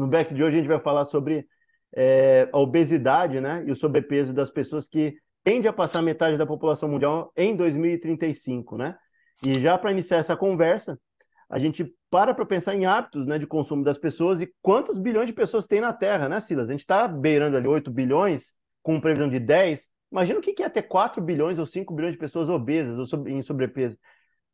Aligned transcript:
No 0.00 0.06
back 0.06 0.32
de 0.32 0.42
hoje 0.42 0.56
a 0.56 0.60
gente 0.60 0.68
vai 0.68 0.80
falar 0.80 1.04
sobre 1.04 1.46
é, 1.94 2.48
a 2.50 2.58
obesidade 2.58 3.38
né, 3.38 3.62
e 3.66 3.70
o 3.70 3.76
sobrepeso 3.76 4.32
das 4.32 4.50
pessoas 4.50 4.88
que 4.88 5.14
tende 5.44 5.68
a 5.68 5.72
passar 5.72 6.00
metade 6.00 6.38
da 6.38 6.46
população 6.46 6.88
mundial 6.88 7.30
em 7.36 7.54
2035, 7.54 8.78
né? 8.78 8.96
E 9.46 9.60
já 9.60 9.76
para 9.76 9.90
iniciar 9.90 10.16
essa 10.18 10.34
conversa, 10.34 10.98
a 11.50 11.58
gente 11.58 11.94
para 12.10 12.32
para 12.32 12.46
pensar 12.46 12.74
em 12.74 12.86
hábitos 12.86 13.26
né, 13.26 13.38
de 13.38 13.46
consumo 13.46 13.84
das 13.84 13.98
pessoas 13.98 14.40
e 14.40 14.50
quantos 14.62 14.98
bilhões 14.98 15.26
de 15.26 15.32
pessoas 15.34 15.66
tem 15.66 15.80
na 15.82 15.92
Terra, 15.92 16.28
né, 16.28 16.40
Silas? 16.40 16.68
A 16.68 16.72
gente 16.72 16.80
está 16.80 17.06
beirando 17.06 17.56
ali 17.56 17.68
8 17.68 17.90
bilhões, 17.90 18.54
com 18.82 19.00
previsão 19.00 19.28
de 19.28 19.38
10. 19.38 19.86
Imagina 20.10 20.38
o 20.38 20.42
que 20.42 20.62
é 20.62 20.68
ter 20.68 20.82
4 20.82 21.22
bilhões 21.22 21.58
ou 21.58 21.66
5 21.66 21.92
bilhões 21.94 22.12
de 22.12 22.18
pessoas 22.18 22.48
obesas 22.48 23.12
ou 23.12 23.28
em 23.28 23.42
sobrepeso. 23.42 23.98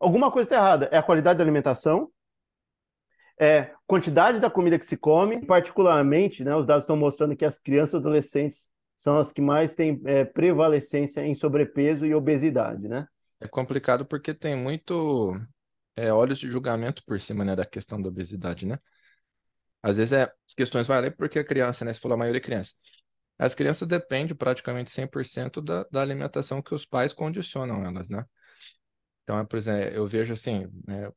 Alguma 0.01 0.31
coisa 0.31 0.47
está 0.47 0.57
errada. 0.57 0.89
É 0.91 0.99
a 0.99 1.03
qualidade 1.03 1.39
da 1.39 1.45
alimentação, 1.45 2.11
é 3.39 3.71
quantidade 3.87 4.41
da 4.41 4.51
comida 4.51 4.79
que 4.79 4.87
se 4.87 4.97
come, 4.97 5.45
particularmente, 5.45 6.43
né, 6.43 6.55
os 6.55 6.67
dados 6.67 6.85
estão 6.85 6.97
mostrando 6.97 7.37
que 7.37 7.45
as 7.45 7.59
crianças 7.59 7.95
e 7.95 7.97
adolescentes 7.97 8.71
são 8.97 9.19
as 9.19 9.33
que 9.33 9.43
mais 9.43 9.75
têm 9.75 10.01
é, 10.07 10.25
prevalecência 10.25 11.21
em 11.21 11.35
sobrepeso 11.35 12.07
e 12.07 12.15
obesidade, 12.15 12.89
né? 12.89 13.07
É 13.41 13.47
complicado 13.47 14.07
porque 14.07 14.33
tem 14.33 14.57
muito 14.57 15.35
é, 15.95 16.11
olhos 16.13 16.39
de 16.39 16.51
julgamento 16.51 17.03
por 17.07 17.21
cima, 17.21 17.45
né, 17.45 17.55
da 17.55 17.67
questão 17.67 18.01
da 18.01 18.09
obesidade, 18.09 18.67
né? 18.67 18.79
Às 19.83 19.99
vezes 19.99 20.13
é, 20.13 20.23
as 20.47 20.55
questões 20.55 20.87
valem 20.87 21.13
porque 21.13 21.39
a 21.39 21.45
criança, 21.45 21.85
né, 21.85 21.93
você 21.93 22.01
falou 22.01 22.17
a 22.17 22.19
maioria 22.19 22.41
é 22.41 22.43
criança. 22.43 22.73
As 23.39 23.55
crianças 23.55 23.87
dependem 23.87 24.35
praticamente 24.35 24.91
100% 24.91 25.63
da, 25.63 25.85
da 25.91 26.01
alimentação 26.01 26.63
que 26.63 26.75
os 26.75 26.87
pais 26.87 27.13
condicionam 27.13 27.85
elas, 27.85 28.09
né? 28.09 28.25
Então, 29.27 29.41
é, 29.41 29.45
por 29.45 29.57
exemplo, 29.57 29.93
eu 29.93 30.07
vejo 30.07 30.33
assim, 30.35 30.69
né, 30.87 31.11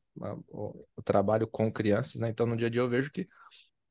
o, 0.48 0.84
o, 0.96 1.02
trabalho 1.02 1.46
com 1.46 1.72
crianças, 1.72 2.16
né? 2.16 2.28
Então, 2.28 2.44
no 2.44 2.56
dia 2.56 2.66
a 2.66 2.70
dia 2.70 2.80
eu 2.80 2.88
vejo 2.88 3.08
que 3.12 3.28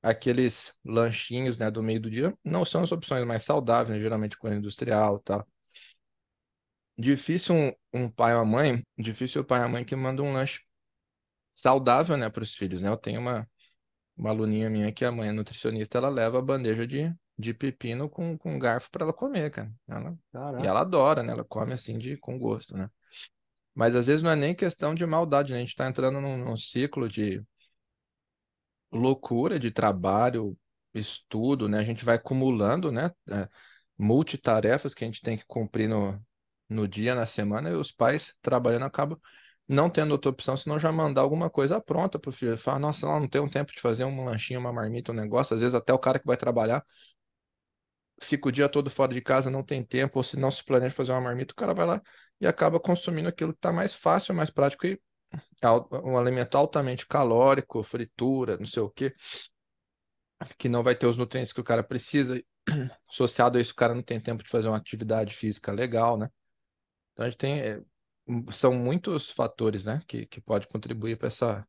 aqueles 0.04 0.74
lanchinhos, 0.84 1.58
né, 1.58 1.72
do 1.72 1.82
meio 1.82 2.02
do 2.02 2.12
dia 2.12 2.38
não 2.44 2.66
são 2.66 2.84
as 2.84 2.92
opções 2.92 3.26
mais 3.26 3.44
saudáveis, 3.44 3.90
né, 3.96 4.00
geralmente 4.02 4.38
com 4.38 4.50
industrial, 4.50 5.20
tal. 5.20 5.48
Difícil 6.98 7.56
um, 7.56 7.72
um 7.94 8.12
pai 8.12 8.34
ou 8.36 8.42
uma 8.42 8.46
mãe, 8.46 8.84
difícil 8.98 9.42
o 9.42 9.46
pai 9.46 9.60
ou 9.60 9.66
a 9.68 9.70
mãe 9.70 9.86
que 9.86 9.96
manda 9.96 10.22
um 10.22 10.34
lanche 10.34 10.60
saudável, 11.50 12.18
né, 12.18 12.30
para 12.30 12.44
os 12.44 12.54
filhos, 12.56 12.82
né? 12.82 12.90
Eu 12.90 12.98
tenho 12.98 13.22
uma, 13.22 13.50
uma 14.18 14.32
aluninha 14.32 14.70
minha 14.70 14.92
que 14.92 15.06
a 15.06 15.12
mãe 15.14 15.30
é 15.30 15.32
nutricionista, 15.32 15.98
ela 15.98 16.10
leva 16.10 16.40
a 16.40 16.42
bandeja 16.42 16.86
de, 16.86 17.14
de 17.38 17.54
pepino 17.54 18.10
com, 18.10 18.38
com 18.38 18.60
garfo 18.60 18.92
para 18.92 19.06
ela 19.06 19.14
comer, 19.14 19.50
cara. 19.52 19.72
Ela, 19.88 20.18
e 20.62 20.68
ela 20.68 20.82
adora, 20.82 21.24
né? 21.24 21.32
Ela 21.32 21.46
come 21.46 21.72
assim 21.74 21.98
de, 21.98 22.18
com 22.18 22.38
gosto, 22.38 22.76
né? 22.76 22.90
Mas 23.80 23.96
às 23.96 24.08
vezes 24.08 24.22
não 24.22 24.30
é 24.32 24.36
nem 24.36 24.54
questão 24.54 24.94
de 24.94 25.06
maldade, 25.06 25.54
né? 25.54 25.58
A 25.60 25.62
gente 25.62 25.70
está 25.70 25.88
entrando 25.88 26.20
num, 26.20 26.36
num 26.38 26.58
ciclo 26.58 27.08
de 27.08 27.42
loucura 28.92 29.58
de 29.58 29.72
trabalho, 29.72 30.58
estudo, 30.94 31.70
né? 31.70 31.80
A 31.80 31.84
gente 31.84 32.04
vai 32.04 32.16
acumulando, 32.18 32.92
né? 32.92 33.10
É, 33.30 33.48
multitarefas 33.98 34.94
que 34.94 35.06
a 35.06 35.08
gente 35.08 35.22
tem 35.22 35.38
que 35.38 35.46
cumprir 35.48 35.88
no, 35.88 36.22
no 36.68 36.88
dia, 36.90 37.16
na 37.16 37.26
semana, 37.26 37.70
e 37.70 37.74
os 37.74 37.90
pais 37.92 38.36
trabalhando 38.42 38.84
acabam 38.86 39.18
não 39.66 39.90
tendo 39.90 40.12
outra 40.12 40.30
opção, 40.32 40.58
senão 40.58 40.78
já 40.78 40.92
mandar 40.92 41.22
alguma 41.22 41.50
coisa 41.50 41.80
pronta 41.80 42.20
para 42.20 42.30
o 42.30 42.34
filho. 42.34 42.58
Fala, 42.58 42.80
nossa, 42.80 43.06
não, 43.08 43.22
não 43.22 43.30
tenho 43.30 43.50
tempo 43.50 43.72
de 43.72 43.80
fazer 43.80 44.04
um 44.04 44.26
lanchinho, 44.26 44.60
uma 44.60 44.74
marmita, 44.74 45.14
um 45.14 45.16
negócio. 45.16 45.56
Às 45.56 45.62
vezes 45.62 45.76
até 45.76 45.94
o 45.94 46.00
cara 46.00 46.20
que 46.20 46.26
vai 46.28 46.36
trabalhar 46.36 46.84
fica 48.22 48.50
o 48.50 48.52
dia 48.52 48.70
todo 48.70 48.90
fora 48.90 49.14
de 49.14 49.22
casa, 49.22 49.50
não 49.50 49.64
tem 49.64 49.84
tempo, 49.84 50.20
ou 50.20 50.24
se 50.24 50.38
não 50.38 50.52
se 50.52 50.64
planeja 50.64 50.94
fazer 50.96 51.12
uma 51.12 51.22
marmita, 51.22 51.54
o 51.54 51.56
cara 51.56 51.74
vai 51.74 51.86
lá 51.86 52.02
e 52.40 52.48
acaba 52.48 52.80
consumindo 52.80 53.30
aquilo 53.30 53.54
que 53.54 53.58
está 53.58 53.72
mais 53.72 53.96
fácil, 53.96 54.34
mais 54.34 54.50
prático 54.50 54.86
e 54.86 55.00
um 56.04 56.18
alimento 56.18 56.58
altamente 56.58 57.06
calórico, 57.08 57.84
fritura, 57.84 58.58
não 58.58 58.66
sei 58.66 58.82
o 58.82 58.90
quê, 58.90 59.14
que 60.58 60.70
não 60.70 60.82
vai 60.82 60.96
ter 60.96 61.06
os 61.06 61.18
nutrientes 61.18 61.54
que 61.54 61.62
o 61.62 61.64
cara 61.64 61.84
precisa. 61.84 62.42
Associado 63.10 63.58
a 63.58 63.62
isso, 63.62 63.74
o 63.74 63.76
cara 63.76 63.94
não 63.94 64.02
tem 64.02 64.20
tempo 64.20 64.44
de 64.44 64.50
fazer 64.50 64.68
uma 64.68 64.78
atividade 64.78 65.36
física 65.36 65.72
legal, 65.72 66.18
né? 66.18 66.30
Então 67.14 67.26
a 67.26 67.30
gente 67.30 67.38
tem 67.38 67.60
é, 67.60 67.82
são 68.52 68.74
muitos 68.74 69.32
fatores, 69.32 69.84
né, 69.84 70.02
que, 70.08 70.26
que 70.26 70.40
pode 70.40 70.68
contribuir 70.68 71.18
para 71.18 71.28
essa 71.28 71.68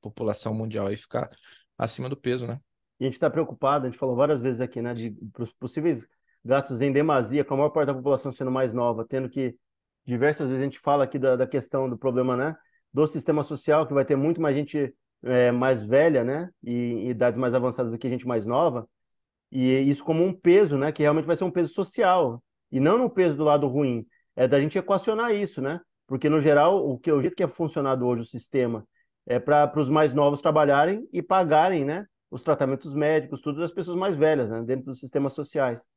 população 0.00 0.54
mundial 0.54 0.86
aí 0.86 0.96
ficar 0.96 1.30
acima 1.76 2.08
do 2.08 2.16
peso, 2.16 2.46
né? 2.46 2.60
E 3.00 3.04
a 3.04 3.06
gente 3.06 3.14
está 3.14 3.28
preocupado, 3.28 3.86
a 3.86 3.90
gente 3.90 3.98
falou 3.98 4.14
várias 4.14 4.40
vezes 4.40 4.60
aqui, 4.60 4.80
né, 4.80 4.94
de 4.94 5.14
possíveis 5.58 6.06
gastos 6.44 6.80
em 6.80 6.92
demasia, 6.92 7.44
com 7.44 7.54
a 7.54 7.56
maior 7.56 7.70
parte 7.70 7.88
da 7.88 7.94
população 7.94 8.32
sendo 8.32 8.50
mais 8.50 8.72
nova, 8.72 9.04
tendo 9.08 9.28
que 9.28 9.56
diversas 10.04 10.48
vezes 10.48 10.60
a 10.60 10.64
gente 10.64 10.78
fala 10.78 11.04
aqui 11.04 11.18
da, 11.18 11.36
da 11.36 11.46
questão 11.46 11.88
do 11.88 11.96
problema, 11.96 12.36
né, 12.36 12.56
do 12.92 13.06
sistema 13.06 13.42
social, 13.42 13.86
que 13.86 13.94
vai 13.94 14.04
ter 14.04 14.16
muito 14.16 14.40
mais 14.40 14.56
gente 14.56 14.94
é, 15.22 15.50
mais 15.50 15.84
velha, 15.84 16.24
né, 16.24 16.50
e 16.62 16.72
em 16.72 17.10
idades 17.10 17.38
mais 17.38 17.54
avançadas 17.54 17.92
do 17.92 17.98
que 17.98 18.08
gente 18.08 18.26
mais 18.26 18.46
nova, 18.46 18.88
e 19.50 19.80
isso 19.80 20.04
como 20.04 20.24
um 20.24 20.32
peso, 20.32 20.76
né, 20.78 20.92
que 20.92 21.02
realmente 21.02 21.26
vai 21.26 21.36
ser 21.36 21.44
um 21.44 21.50
peso 21.50 21.72
social, 21.72 22.42
e 22.70 22.80
não 22.80 22.98
no 22.98 23.10
peso 23.10 23.36
do 23.36 23.44
lado 23.44 23.68
ruim, 23.68 24.06
é 24.34 24.48
da 24.48 24.60
gente 24.60 24.78
equacionar 24.78 25.34
isso, 25.34 25.60
né? 25.60 25.80
Porque, 26.06 26.28
no 26.28 26.40
geral, 26.40 26.88
o, 26.88 26.98
que, 26.98 27.12
o 27.12 27.20
jeito 27.20 27.36
que 27.36 27.42
é 27.42 27.48
funcionado 27.48 28.06
hoje 28.06 28.22
o 28.22 28.26
sistema 28.26 28.86
é 29.26 29.38
para 29.38 29.78
os 29.78 29.88
mais 29.88 30.12
novos 30.12 30.40
trabalharem 30.40 31.06
e 31.12 31.22
pagarem, 31.22 31.84
né? 31.84 32.06
Os 32.30 32.42
tratamentos 32.42 32.94
médicos, 32.94 33.42
tudo 33.42 33.60
das 33.60 33.72
pessoas 33.72 33.96
mais 33.96 34.16
velhas, 34.16 34.50
né? 34.50 34.62
Dentro 34.62 34.86
dos 34.86 35.00
sistemas 35.00 35.34
sociais. 35.34 35.88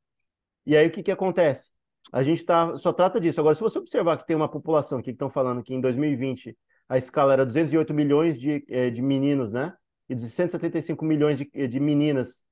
E 0.64 0.76
aí, 0.76 0.86
o 0.86 0.90
que, 0.90 1.02
que 1.02 1.10
acontece? 1.10 1.70
A 2.12 2.22
gente 2.22 2.44
tá, 2.44 2.76
só 2.78 2.92
trata 2.92 3.20
disso. 3.20 3.40
Agora, 3.40 3.54
se 3.54 3.60
você 3.60 3.78
observar 3.78 4.16
que 4.16 4.26
tem 4.26 4.36
uma 4.36 4.48
população 4.48 4.98
aqui 4.98 5.06
que 5.06 5.12
estão 5.12 5.28
falando 5.30 5.62
que 5.62 5.74
em 5.74 5.80
2020 5.80 6.56
a 6.88 6.98
escala 6.98 7.32
era 7.32 7.44
208 7.44 7.92
milhões 7.92 8.38
de, 8.38 8.64
eh, 8.68 8.90
de 8.90 9.02
meninos, 9.02 9.52
né? 9.52 9.74
E 10.08 10.14
275 10.14 11.04
milhões 11.04 11.38
de, 11.38 11.68
de 11.68 11.80
meninas 11.80 12.44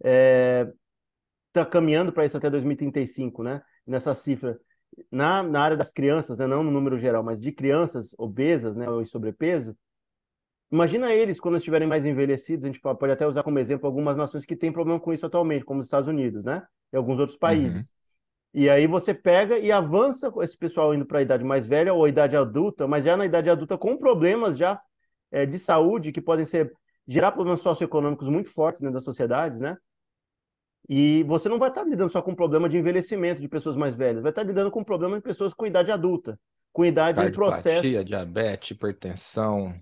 está 0.00 1.62
é, 1.62 1.64
caminhando 1.64 2.12
para 2.12 2.24
isso 2.24 2.36
até 2.36 2.50
2035, 2.50 3.42
né? 3.42 3.62
Nessa 3.86 4.14
cifra 4.14 4.58
na, 5.10 5.42
na 5.42 5.60
área 5.60 5.76
das 5.76 5.90
crianças, 5.90 6.38
né, 6.38 6.46
não 6.46 6.62
no 6.62 6.70
número 6.70 6.96
geral, 6.96 7.22
mas 7.22 7.40
de 7.40 7.52
crianças 7.52 8.14
obesas 8.18 8.76
né, 8.76 8.88
ou 8.88 9.02
em 9.02 9.06
sobrepeso, 9.06 9.76
imagina 10.70 11.12
eles 11.12 11.40
quando 11.40 11.56
estiverem 11.56 11.88
mais 11.88 12.04
envelhecidos, 12.04 12.64
a 12.64 12.68
gente 12.68 12.80
pode 12.80 13.12
até 13.12 13.26
usar 13.26 13.42
como 13.42 13.58
exemplo 13.58 13.86
algumas 13.86 14.16
nações 14.16 14.44
que 14.44 14.56
têm 14.56 14.72
problema 14.72 15.00
com 15.00 15.12
isso 15.12 15.26
atualmente, 15.26 15.64
como 15.64 15.80
os 15.80 15.86
Estados 15.86 16.08
Unidos, 16.08 16.44
né? 16.44 16.66
E 16.92 16.96
alguns 16.96 17.18
outros 17.18 17.38
países. 17.38 17.88
Uhum. 17.88 17.97
E 18.54 18.68
aí 18.68 18.86
você 18.86 19.12
pega 19.12 19.58
e 19.58 19.70
avança 19.70 20.32
esse 20.40 20.56
pessoal 20.56 20.94
indo 20.94 21.04
para 21.04 21.18
a 21.18 21.22
idade 21.22 21.44
mais 21.44 21.66
velha 21.66 21.92
ou 21.92 22.04
a 22.04 22.08
idade 22.08 22.36
adulta, 22.36 22.88
mas 22.88 23.04
já 23.04 23.16
na 23.16 23.26
idade 23.26 23.50
adulta 23.50 23.76
com 23.76 23.96
problemas 23.96 24.56
já 24.56 24.78
é, 25.30 25.44
de 25.44 25.58
saúde 25.58 26.12
que 26.12 26.20
podem 26.20 26.46
ser 26.46 26.72
gerar 27.06 27.32
problemas 27.32 27.60
socioeconômicos 27.60 28.28
muito 28.28 28.50
fortes 28.50 28.80
dentro 28.80 28.94
das 28.94 29.04
sociedades, 29.04 29.60
né? 29.60 29.76
E 30.88 31.22
você 31.24 31.48
não 31.48 31.58
vai 31.58 31.68
estar 31.68 31.84
lidando 31.84 32.10
só 32.10 32.22
com 32.22 32.34
problema 32.34 32.68
de 32.68 32.78
envelhecimento 32.78 33.40
de 33.40 33.48
pessoas 33.48 33.76
mais 33.76 33.94
velhas, 33.94 34.22
vai 34.22 34.30
estar 34.30 34.42
lidando 34.42 34.70
com 34.70 34.82
problema 34.82 35.16
de 35.16 35.22
pessoas 35.22 35.52
com 35.52 35.66
idade 35.66 35.92
adulta, 35.92 36.40
com 36.72 36.84
idade 36.84 37.20
em 37.20 37.32
processo. 37.32 37.82
diabetes, 38.04 38.70
hipertensão. 38.70 39.74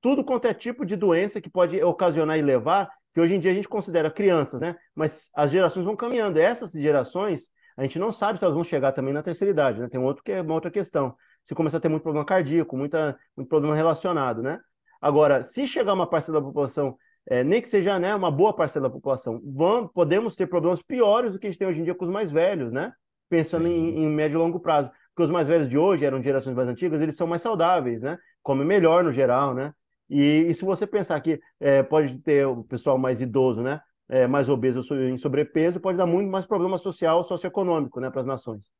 Tudo 0.00 0.24
quanto 0.24 0.46
é 0.46 0.54
tipo 0.54 0.86
de 0.86 0.96
doença 0.96 1.40
que 1.40 1.50
pode 1.50 1.82
ocasionar 1.82 2.38
e 2.38 2.42
levar, 2.42 2.90
que 3.12 3.20
hoje 3.20 3.34
em 3.34 3.40
dia 3.40 3.50
a 3.50 3.54
gente 3.54 3.68
considera 3.68 4.10
crianças, 4.10 4.60
né? 4.60 4.76
Mas 4.94 5.30
as 5.34 5.50
gerações 5.50 5.84
vão 5.84 5.96
caminhando. 5.96 6.38
Essas 6.38 6.72
gerações, 6.72 7.48
a 7.76 7.82
gente 7.82 7.98
não 7.98 8.10
sabe 8.10 8.38
se 8.38 8.44
elas 8.44 8.54
vão 8.54 8.64
chegar 8.64 8.92
também 8.92 9.12
na 9.12 9.22
terceira 9.22 9.50
idade, 9.50 9.80
né? 9.80 9.88
Tem 9.88 10.00
um 10.00 10.04
outro 10.04 10.22
que 10.22 10.32
é 10.32 10.40
uma 10.40 10.54
outra 10.54 10.70
questão. 10.70 11.14
Se 11.44 11.54
começar 11.54 11.78
a 11.78 11.80
ter 11.80 11.88
muito 11.88 12.02
problema 12.02 12.24
cardíaco, 12.24 12.76
muita, 12.76 13.18
muito 13.36 13.48
problema 13.48 13.76
relacionado, 13.76 14.42
né? 14.42 14.60
Agora, 15.00 15.42
se 15.42 15.66
chegar 15.66 15.92
uma 15.92 16.06
parcela 16.06 16.40
da 16.40 16.46
população 16.46 16.96
é, 17.28 17.44
nem 17.44 17.60
que 17.60 17.68
seja 17.68 17.98
né, 17.98 18.14
uma 18.14 18.30
boa 18.30 18.54
parcela 18.54 18.88
da 18.88 18.92
população, 18.92 19.40
vamos, 19.44 19.90
podemos 19.92 20.34
ter 20.34 20.46
problemas 20.46 20.82
piores 20.82 21.32
do 21.32 21.38
que 21.38 21.46
a 21.46 21.50
gente 21.50 21.58
tem 21.58 21.68
hoje 21.68 21.80
em 21.80 21.84
dia 21.84 21.94
com 21.94 22.04
os 22.04 22.10
mais 22.10 22.30
velhos, 22.30 22.72
né? 22.72 22.92
Pensando 23.28 23.68
em, 23.68 24.02
em, 24.04 24.08
médio 24.08 24.36
e 24.36 24.38
longo 24.38 24.60
prazo. 24.60 24.90
Porque 25.14 25.24
os 25.24 25.30
mais 25.30 25.46
velhos 25.46 25.68
de 25.68 25.78
hoje 25.78 26.04
eram 26.04 26.22
gerações 26.22 26.54
mais 26.56 26.68
antigas, 26.68 27.00
eles 27.00 27.16
são 27.16 27.26
mais 27.26 27.42
saudáveis, 27.42 28.00
né? 28.00 28.18
Comem 28.42 28.66
melhor 28.66 29.04
no 29.04 29.12
geral, 29.12 29.54
né? 29.54 29.72
E, 30.14 30.50
e 30.50 30.54
se 30.54 30.62
você 30.62 30.86
pensar 30.86 31.18
que 31.22 31.40
é, 31.58 31.82
pode 31.82 32.18
ter 32.18 32.46
o 32.46 32.62
pessoal 32.64 32.98
mais 32.98 33.22
idoso, 33.22 33.62
né? 33.62 33.80
É, 34.08 34.26
mais 34.26 34.46
obeso 34.46 34.82
em 34.94 35.16
sobrepeso, 35.16 35.80
pode 35.80 35.96
dar 35.96 36.04
muito 36.04 36.30
mais 36.30 36.44
problema 36.44 36.76
social, 36.76 37.24
socioeconômico, 37.24 37.98
né, 37.98 38.10
para 38.10 38.20
as 38.20 38.26
nações. 38.26 38.70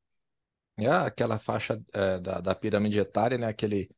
É 0.77 0.89
aquela 0.89 1.39
faixa 1.39 1.81
é, 1.95 2.21
da, 2.21 2.41
da 2.41 2.55
pirâmide 2.55 2.99
etária, 2.99 3.39
né? 3.39 3.47
Aquele 3.47 3.89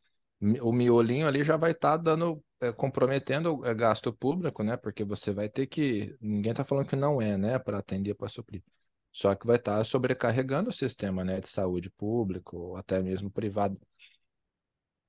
o 0.62 0.72
miolinho 0.72 1.26
ali 1.26 1.42
já 1.42 1.56
vai 1.56 1.72
estar 1.72 1.96
tá 1.98 2.04
dando 2.04 2.40
é, 2.60 2.72
comprometendo 2.72 3.58
o 3.58 3.66
é, 3.66 3.74
gasto 3.74 4.12
público, 4.12 4.62
né? 4.62 4.76
Porque 4.76 5.04
você 5.04 5.32
vai 5.32 5.48
ter 5.48 5.66
que. 5.66 6.16
Ninguém 6.20 6.52
está 6.52 6.64
falando 6.64 6.86
que 6.88 6.96
não 6.96 7.20
é, 7.20 7.36
né? 7.36 7.58
Para 7.58 7.78
atender, 7.78 8.14
para 8.14 8.28
suprir. 8.28 8.62
Só 9.12 9.34
que 9.34 9.46
vai 9.46 9.56
estar 9.56 9.78
tá 9.78 9.84
sobrecarregando 9.84 10.70
o 10.70 10.72
sistema, 10.72 11.24
né? 11.24 11.40
De 11.40 11.48
saúde 11.48 11.90
público, 11.90 12.76
até 12.76 13.02
mesmo 13.02 13.30
privado. 13.30 13.76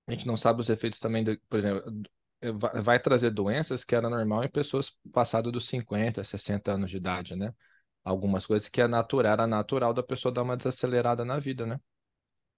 A 0.08 0.12
gente 0.12 0.28
não 0.28 0.38
sabe 0.38 0.62
os 0.62 0.70
efeitos 0.70 1.00
também, 1.00 1.24
do, 1.24 1.38
por 1.50 1.58
exemplo, 1.60 1.84
vai 2.54 3.00
trazer 3.00 3.32
doenças 3.32 3.84
que 3.84 3.96
era 3.96 4.10
normal 4.10 4.44
em 4.44 4.50
pessoas 4.50 4.92
passadas 5.12 5.52
dos 5.52 5.68
50, 5.68 6.24
60 6.24 6.72
anos 6.72 6.92
de 6.92 6.98
idade, 6.98 7.36
né? 7.36 7.54
Algumas 8.04 8.46
coisas 8.46 8.70
que 8.70 8.82
é 8.82 8.88
natural, 8.88 9.34
era 9.34 9.48
natural 9.48 9.94
da 9.94 10.04
pessoa 10.04 10.34
dar 10.34 10.44
uma 10.44 10.58
desacelerada 10.58 11.26
na 11.26 11.40
vida, 11.40 11.66
né? 11.66 11.80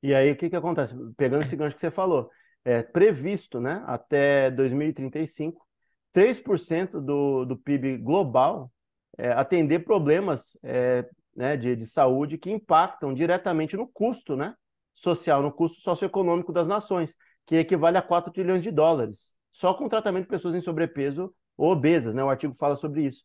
E 0.03 0.13
aí, 0.13 0.31
o 0.31 0.35
que 0.35 0.49
que 0.49 0.55
acontece? 0.55 0.95
Pegando 1.15 1.43
esse 1.43 1.55
gancho 1.55 1.75
que 1.75 1.81
você 1.81 1.89
falou, 1.89 2.29
é, 2.63 2.83
previsto 2.83 3.59
né, 3.59 3.83
até 3.87 4.51
2035 4.51 5.65
3% 6.13 6.99
do, 6.99 7.45
do 7.45 7.55
PIB 7.55 7.97
global 7.97 8.71
é, 9.17 9.31
atender 9.31 9.79
problemas 9.79 10.57
é, 10.63 11.07
né, 11.35 11.55
de, 11.55 11.75
de 11.75 11.85
saúde 11.85 12.37
que 12.37 12.51
impactam 12.51 13.13
diretamente 13.13 13.77
no 13.77 13.87
custo 13.87 14.35
né, 14.35 14.53
social, 14.93 15.41
no 15.41 15.51
custo 15.51 15.79
socioeconômico 15.81 16.51
das 16.51 16.67
nações, 16.67 17.15
que 17.45 17.55
equivale 17.55 17.97
a 17.97 18.01
4 18.01 18.31
trilhões 18.33 18.63
de 18.63 18.71
dólares, 18.71 19.35
só 19.57 19.73
com 19.73 19.89
tratamento 19.89 20.25
de 20.25 20.29
pessoas 20.29 20.53
em 20.53 20.61
sobrepeso 20.61 21.33
ou 21.57 21.71
obesas. 21.71 22.13
Né, 22.13 22.23
o 22.23 22.29
artigo 22.29 22.53
fala 22.53 22.75
sobre 22.75 23.01
isso. 23.01 23.23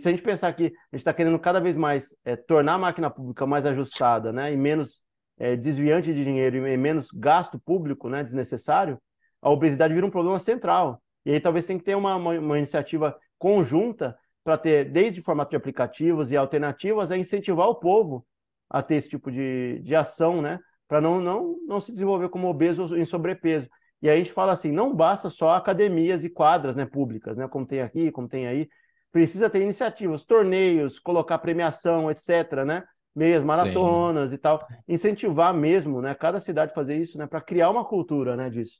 Se 0.00 0.08
a 0.08 0.10
gente 0.10 0.22
pensar 0.22 0.50
que 0.54 0.64
a 0.64 0.66
gente 0.66 0.94
está 0.94 1.12
querendo 1.12 1.38
cada 1.38 1.60
vez 1.60 1.76
mais 1.76 2.16
é, 2.24 2.34
tornar 2.34 2.74
a 2.74 2.78
máquina 2.78 3.10
pública 3.10 3.46
mais 3.46 3.66
ajustada 3.66 4.32
né, 4.32 4.50
e 4.50 4.56
menos 4.56 5.02
é, 5.38 5.54
desviante 5.54 6.12
de 6.14 6.24
dinheiro 6.24 6.66
e 6.66 6.76
menos 6.78 7.10
gasto 7.12 7.58
público 7.58 8.08
né, 8.08 8.24
desnecessário, 8.24 8.98
a 9.42 9.50
obesidade 9.50 9.92
vira 9.92 10.06
um 10.06 10.10
problema 10.10 10.40
central. 10.40 11.02
E 11.22 11.32
aí 11.32 11.40
talvez 11.40 11.66
tenha 11.66 11.78
que 11.78 11.84
ter 11.84 11.94
uma, 11.94 12.16
uma, 12.16 12.30
uma 12.32 12.58
iniciativa 12.58 13.14
conjunta 13.38 14.16
para 14.42 14.56
ter, 14.56 14.90
desde 14.90 15.20
formato 15.20 15.50
de 15.50 15.56
aplicativos 15.56 16.30
e 16.30 16.36
alternativas, 16.36 17.10
a 17.10 17.18
incentivar 17.18 17.68
o 17.68 17.74
povo 17.74 18.26
a 18.70 18.82
ter 18.82 18.94
esse 18.94 19.10
tipo 19.10 19.30
de, 19.30 19.80
de 19.80 19.94
ação, 19.94 20.40
né? 20.40 20.58
Para 20.88 21.00
não, 21.00 21.20
não, 21.20 21.56
não 21.66 21.80
se 21.80 21.92
desenvolver 21.92 22.30
como 22.30 22.48
obeso 22.48 22.96
em 22.96 23.04
sobrepeso. 23.04 23.68
E 24.04 24.08
aí 24.10 24.16
a 24.16 24.22
gente 24.22 24.34
fala 24.34 24.52
assim, 24.52 24.70
não 24.70 24.94
basta 24.94 25.30
só 25.30 25.54
academias 25.54 26.24
e 26.24 26.28
quadras 26.28 26.76
né, 26.76 26.84
públicas, 26.84 27.38
né? 27.38 27.48
Como 27.48 27.64
tem 27.64 27.80
aqui, 27.80 28.12
como 28.12 28.28
tem 28.28 28.46
aí. 28.46 28.68
Precisa 29.10 29.48
ter 29.48 29.62
iniciativas, 29.62 30.26
torneios, 30.26 30.98
colocar 30.98 31.38
premiação, 31.38 32.10
etc., 32.10 32.66
né? 32.66 32.84
Meias 33.16 33.42
maratonas 33.42 34.28
Sim. 34.28 34.34
e 34.34 34.38
tal. 34.38 34.60
Incentivar 34.86 35.54
mesmo, 35.54 36.02
né? 36.02 36.14
Cada 36.14 36.38
cidade 36.38 36.74
fazer 36.74 36.98
isso, 36.98 37.16
né? 37.16 37.26
Para 37.26 37.40
criar 37.40 37.70
uma 37.70 37.82
cultura, 37.82 38.36
né? 38.36 38.50
Disso. 38.50 38.78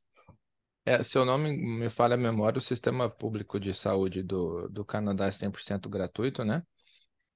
É, 0.84 1.02
se 1.02 1.16
eu 1.16 1.24
não 1.24 1.38
me, 1.38 1.56
me 1.56 1.88
falha 1.88 2.16
a 2.16 2.18
memória, 2.18 2.58
o 2.58 2.60
sistema 2.60 3.08
público 3.08 3.58
de 3.58 3.72
saúde 3.72 4.22
do, 4.22 4.68
do 4.68 4.84
Canadá 4.84 5.24
é 5.24 5.32
100% 5.32 5.88
gratuito, 5.88 6.44
né? 6.44 6.62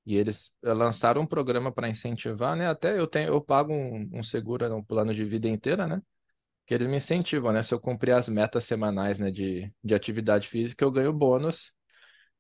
E 0.05 0.15
eles 0.15 0.55
eh, 0.63 0.75
lançaram 0.75 1.23
um 1.23 1.27
programa 1.27 1.73
para 1.73 1.89
incentivar, 1.89 2.55
né? 2.55 2.69
Até 2.69 2.99
eu 2.99 3.07
tenho, 3.07 3.29
eu 3.29 3.41
pago 3.41 3.73
um, 3.73 4.11
um 4.13 4.23
seguro, 4.23 4.77
um 4.77 4.85
plano 4.85 5.15
de 5.15 5.25
vida 5.25 5.49
inteira, 5.49 5.87
né? 5.87 6.03
Que 6.69 6.75
eles 6.75 6.89
me 6.89 6.99
incentivam, 6.99 7.53
né? 7.53 7.65
Se 7.65 7.75
eu 7.75 7.81
cumprir 7.81 8.13
as 8.15 8.29
metas 8.31 8.65
semanais, 8.67 9.21
né, 9.21 9.31
de, 9.33 9.73
de 9.85 9.95
atividade 9.95 10.49
física, 10.49 10.85
eu 10.85 10.93
ganho 10.93 11.13
bônus 11.15 11.73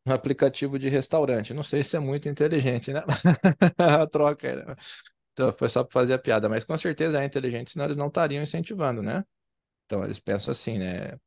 no 0.07 0.15
aplicativo 0.15 0.79
de 0.79 0.89
restaurante. 0.89 1.55
Não 1.55 1.63
sei 1.65 1.85
se 1.85 1.97
é 1.97 2.01
muito 2.01 2.29
inteligente, 2.29 2.93
né? 2.93 3.03
A 3.79 4.07
troca, 4.07 4.57
né? 4.67 4.77
Então, 5.33 5.53
foi 5.53 5.69
só 5.69 5.85
para 5.85 5.93
fazer 5.93 6.15
a 6.15 6.19
piada, 6.19 6.49
mas 6.49 6.65
com 6.65 6.77
certeza 6.79 7.23
é 7.23 7.25
inteligente, 7.27 7.73
senão 7.73 7.87
eles 7.87 7.97
não 7.97 8.09
estariam 8.09 8.43
incentivando, 8.43 9.03
né? 9.03 9.25
Então, 9.87 10.05
eles 10.05 10.21
pensam 10.21 10.53
assim, 10.53 10.79
né? 10.79 11.19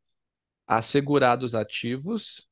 Assegurados 0.68 1.56
ativos 1.56 2.50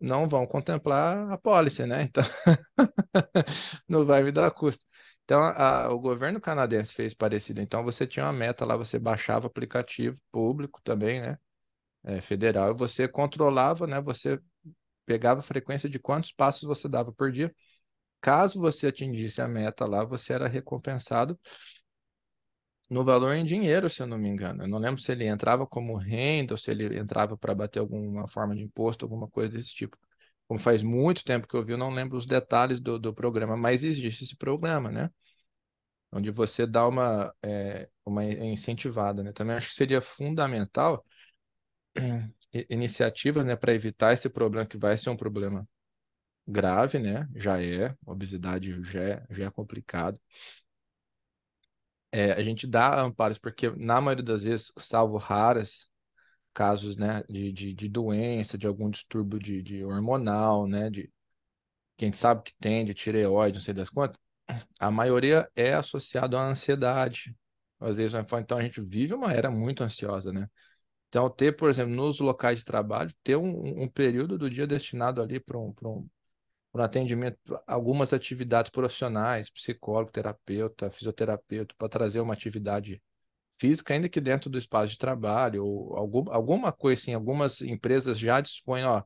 não 0.00 0.28
vão 0.28 0.46
contemplar 0.46 1.32
a 1.32 1.38
pólice, 1.38 1.86
né? 1.86 2.02
Então, 2.04 2.24
não 3.88 4.04
vai 4.04 4.22
me 4.22 4.32
dar 4.32 4.50
custo. 4.50 4.84
Então, 5.30 5.44
a, 5.44 5.88
o 5.92 6.00
governo 6.00 6.40
canadense 6.40 6.92
fez 6.92 7.14
parecido. 7.14 7.60
Então, 7.60 7.84
você 7.84 8.04
tinha 8.04 8.26
uma 8.26 8.32
meta 8.32 8.64
lá, 8.64 8.76
você 8.76 8.98
baixava 8.98 9.46
aplicativo 9.46 10.20
público 10.32 10.80
também, 10.82 11.20
né? 11.20 11.38
É, 12.04 12.20
federal, 12.20 12.72
e 12.72 12.74
você 12.76 13.08
controlava, 13.08 13.86
né? 13.86 14.00
Você 14.02 14.40
pegava 15.06 15.40
a 15.40 15.42
frequência 15.44 15.88
de 15.88 15.98
quantos 15.98 16.32
passos 16.32 16.64
você 16.68 16.88
dava 16.88 17.12
por 17.12 17.32
dia. 17.32 17.54
Caso 18.20 18.60
você 18.60 18.88
atingisse 18.88 19.40
a 19.42 19.48
meta 19.48 19.86
lá, 19.86 20.04
você 20.04 20.32
era 20.34 20.48
recompensado 20.48 21.38
no 22.88 23.04
valor 23.04 23.32
em 23.34 23.44
dinheiro, 23.44 23.88
se 23.88 24.02
eu 24.02 24.06
não 24.06 24.18
me 24.18 24.28
engano. 24.28 24.64
Eu 24.64 24.68
não 24.68 24.78
lembro 24.78 25.00
se 25.00 25.12
ele 25.12 25.26
entrava 25.26 25.66
como 25.66 25.96
renda 25.96 26.54
ou 26.54 26.58
se 26.58 26.70
ele 26.70 26.98
entrava 26.98 27.36
para 27.36 27.54
bater 27.54 27.78
alguma 27.78 28.26
forma 28.28 28.54
de 28.54 28.62
imposto, 28.62 29.04
alguma 29.04 29.28
coisa 29.28 29.56
desse 29.56 29.74
tipo. 29.74 29.96
Como 30.48 30.58
faz 30.60 30.82
muito 30.82 31.24
tempo 31.24 31.46
que 31.46 31.54
eu 31.56 31.64
vi, 31.64 31.72
eu 31.72 31.78
não 31.78 31.90
lembro 31.90 32.16
os 32.18 32.26
detalhes 32.26 32.80
do, 32.80 32.98
do 32.98 33.14
programa, 33.14 33.56
mas 33.56 33.84
existe 33.84 34.24
esse 34.24 34.36
programa, 34.36 34.90
né? 34.90 35.10
Onde 36.12 36.30
você 36.30 36.66
dá 36.66 36.86
uma, 36.88 37.34
é, 37.42 37.88
uma 38.04 38.24
incentivada, 38.24 39.22
né? 39.22 39.32
Também 39.32 39.56
acho 39.56 39.68
que 39.70 39.74
seria 39.74 40.00
fundamental 40.00 41.04
iniciativas, 42.70 43.46
né, 43.46 43.56
para 43.56 43.74
evitar 43.74 44.12
esse 44.12 44.28
problema 44.30 44.66
que 44.66 44.78
vai 44.78 44.96
ser 44.98 45.10
um 45.10 45.16
problema 45.16 45.68
grave, 46.46 46.98
né? 46.98 47.28
Já 47.36 47.62
é, 47.62 47.94
obesidade 48.06 48.72
já 48.84 49.00
é, 49.02 49.26
já 49.30 49.46
é 49.46 49.50
complicado 49.50 50.20
é, 52.12 52.32
a 52.32 52.42
gente 52.42 52.66
dá 52.66 53.00
amparos, 53.00 53.38
porque 53.38 53.70
na 53.70 54.00
maioria 54.00 54.24
das 54.24 54.42
vezes, 54.42 54.72
salvo 54.78 55.16
raras 55.16 55.86
casos, 56.54 56.96
né, 56.96 57.22
de, 57.28 57.52
de, 57.52 57.74
de 57.74 57.88
doença, 57.88 58.58
de 58.58 58.66
algum 58.66 58.90
distúrbio 58.90 59.38
de, 59.40 59.62
de 59.62 59.84
hormonal, 59.84 60.66
né, 60.68 60.90
de 60.90 61.10
quem 61.96 62.12
sabe 62.12 62.42
que 62.44 62.54
tem, 62.60 62.84
de 62.84 62.94
tireoide, 62.94 63.58
não 63.58 63.64
sei 63.64 63.74
das 63.74 63.90
quantas, 63.90 64.18
a 64.78 64.90
maioria 64.90 65.48
é 65.54 65.74
associado 65.74 66.36
à 66.36 66.46
ansiedade. 66.46 67.34
Às 67.78 67.96
vezes, 67.96 68.14
então 68.38 68.58
a 68.58 68.62
gente 68.62 68.80
vive 68.80 69.14
uma 69.14 69.32
era 69.32 69.50
muito 69.50 69.82
ansiosa, 69.82 70.32
né? 70.32 70.48
Então, 71.08 71.28
ter, 71.28 71.56
por 71.56 71.70
exemplo, 71.70 71.94
nos 71.94 72.20
locais 72.20 72.60
de 72.60 72.64
trabalho, 72.64 73.12
ter 73.24 73.36
um, 73.36 73.82
um 73.82 73.88
período 73.88 74.38
do 74.38 74.48
dia 74.48 74.66
destinado 74.66 75.20
ali 75.20 75.40
para 75.40 75.58
um, 75.58 75.74
um, 75.84 76.08
para 76.72 76.84
atendimento, 76.84 77.38
algumas 77.66 78.12
atividades 78.12 78.70
profissionais, 78.70 79.50
psicólogo, 79.50 80.12
terapeuta, 80.12 80.90
fisioterapeuta, 80.90 81.74
para 81.76 81.88
trazer 81.88 82.20
uma 82.20 82.34
atividade 82.34 83.02
física, 83.58 83.92
ainda 83.92 84.08
que 84.08 84.20
dentro 84.20 84.48
do 84.48 84.58
espaço 84.58 84.92
de 84.92 84.98
trabalho, 84.98 85.64
ou 85.64 85.96
algum, 85.96 86.30
alguma 86.32 86.72
coisa 86.72 87.02
assim, 87.02 87.14
algumas 87.14 87.60
empresas 87.60 88.18
já 88.18 88.40
dispõem, 88.40 88.84
ó, 88.84 89.02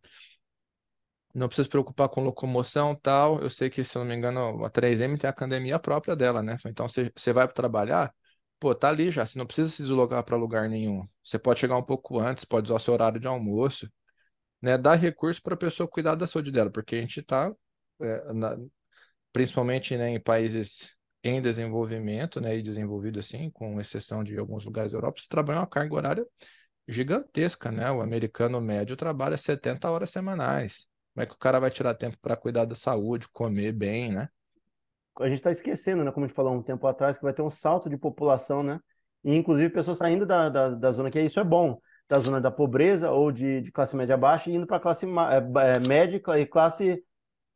não 1.35 1.49
precisa 1.49 1.65
se 1.65 1.71
preocupar 1.71 2.09
com 2.09 2.23
locomoção 2.23 2.95
tal. 2.95 3.41
Eu 3.43 3.51
sei 3.51 3.71
que, 3.71 3.85
se 3.85 3.97
não 3.99 4.05
me 4.05 4.15
engano, 4.15 4.65
a 4.65 4.71
3M 4.71 5.19
tem 5.19 5.29
a 5.29 5.31
academia 5.33 5.79
própria 5.79 6.17
dela, 6.17 6.43
né? 6.43 6.57
Então, 6.67 6.89
você, 6.89 7.13
você 7.17 7.33
vai 7.33 7.47
para 7.47 7.55
trabalhar, 7.55 8.15
pô, 8.61 8.75
tá 8.75 8.89
ali 8.89 9.11
já, 9.11 9.27
você 9.27 9.39
não 9.39 9.47
precisa 9.47 9.71
se 9.71 9.83
deslocar 9.83 10.23
para 10.25 10.37
lugar 10.37 10.69
nenhum. 10.69 11.07
Você 11.23 11.39
pode 11.39 11.61
chegar 11.61 11.77
um 11.77 11.83
pouco 11.83 12.19
antes, 12.21 12.45
pode 12.45 12.67
usar 12.67 12.77
o 12.77 12.79
seu 12.79 12.95
horário 12.95 13.21
de 13.21 13.27
almoço 13.27 13.91
né, 14.63 14.79
dar 14.79 14.95
recurso 14.97 15.43
para 15.43 15.55
a 15.55 15.57
pessoa 15.57 15.89
cuidar 15.89 16.15
da 16.15 16.27
saúde 16.27 16.51
dela, 16.51 16.71
porque 16.71 16.97
a 16.97 17.01
gente 17.01 17.21
está, 17.21 17.53
é, 18.01 18.23
principalmente 19.33 19.97
né, 19.97 20.11
em 20.11 20.21
países 20.21 20.95
em 21.23 21.41
desenvolvimento, 21.41 22.41
né, 22.41 22.57
e 22.57 22.63
desenvolvido 22.63 23.19
assim, 23.19 23.51
com 23.51 23.81
exceção 23.81 24.23
de 24.23 24.37
alguns 24.39 24.65
lugares 24.65 24.93
da 24.93 24.99
Europa, 24.99 25.21
você 25.21 25.27
trabalha 25.29 25.61
uma 25.61 25.67
carga 25.67 25.95
horária 25.95 26.27
gigantesca, 26.89 27.73
né? 27.73 27.91
O 27.91 28.03
americano 28.03 28.61
médio 28.61 28.97
trabalha 28.97 29.37
70 29.39 29.91
horas 29.91 30.11
semanais. 30.11 30.87
Como 31.15 31.23
é 31.23 31.27
que 31.27 31.35
o 31.35 31.39
cara 31.39 31.61
vai 31.61 31.71
tirar 31.71 31.95
tempo 31.95 32.19
para 32.21 32.37
cuidar 32.37 32.65
da 32.65 32.75
saúde, 32.75 33.29
comer 33.33 33.73
bem, 33.73 34.13
né? 34.13 34.29
A 35.19 35.29
gente 35.29 35.37
está 35.37 35.53
esquecendo, 35.53 36.05
né? 36.05 36.11
Como 36.11 36.27
a 36.27 36.29
gente 36.29 36.37
falou 36.37 36.55
um 36.55 36.63
tempo 36.63 36.87
atrás, 36.87 37.17
que 37.17 37.23
vai 37.23 37.33
ter 37.33 37.43
um 37.43 37.51
salto 37.51 37.89
de 37.89 37.97
população, 37.97 38.63
né? 38.63 38.81
E 39.23 39.35
inclusive 39.35 39.71
pessoas 39.71 39.99
saindo 39.99 40.27
da, 40.27 40.49
da, 40.49 40.71
da 40.71 40.93
zona 40.93 41.11
que 41.11 41.21
isso 41.21 41.41
é 41.41 41.45
bom 41.45 41.81
da 42.09 42.21
zona 42.21 42.41
da 42.41 42.51
pobreza 42.51 43.11
ou 43.11 43.33
de, 43.33 43.63
de 43.63 43.73
classe 43.73 43.97
média 43.97 44.17
baixa 44.17 44.51
e 44.51 44.55
indo 44.55 44.67
para 44.67 44.81
classe 44.81 45.07
é, 45.07 45.09
é, 45.09 45.89
média 45.89 46.21
e 46.39 46.47
classe 46.47 47.03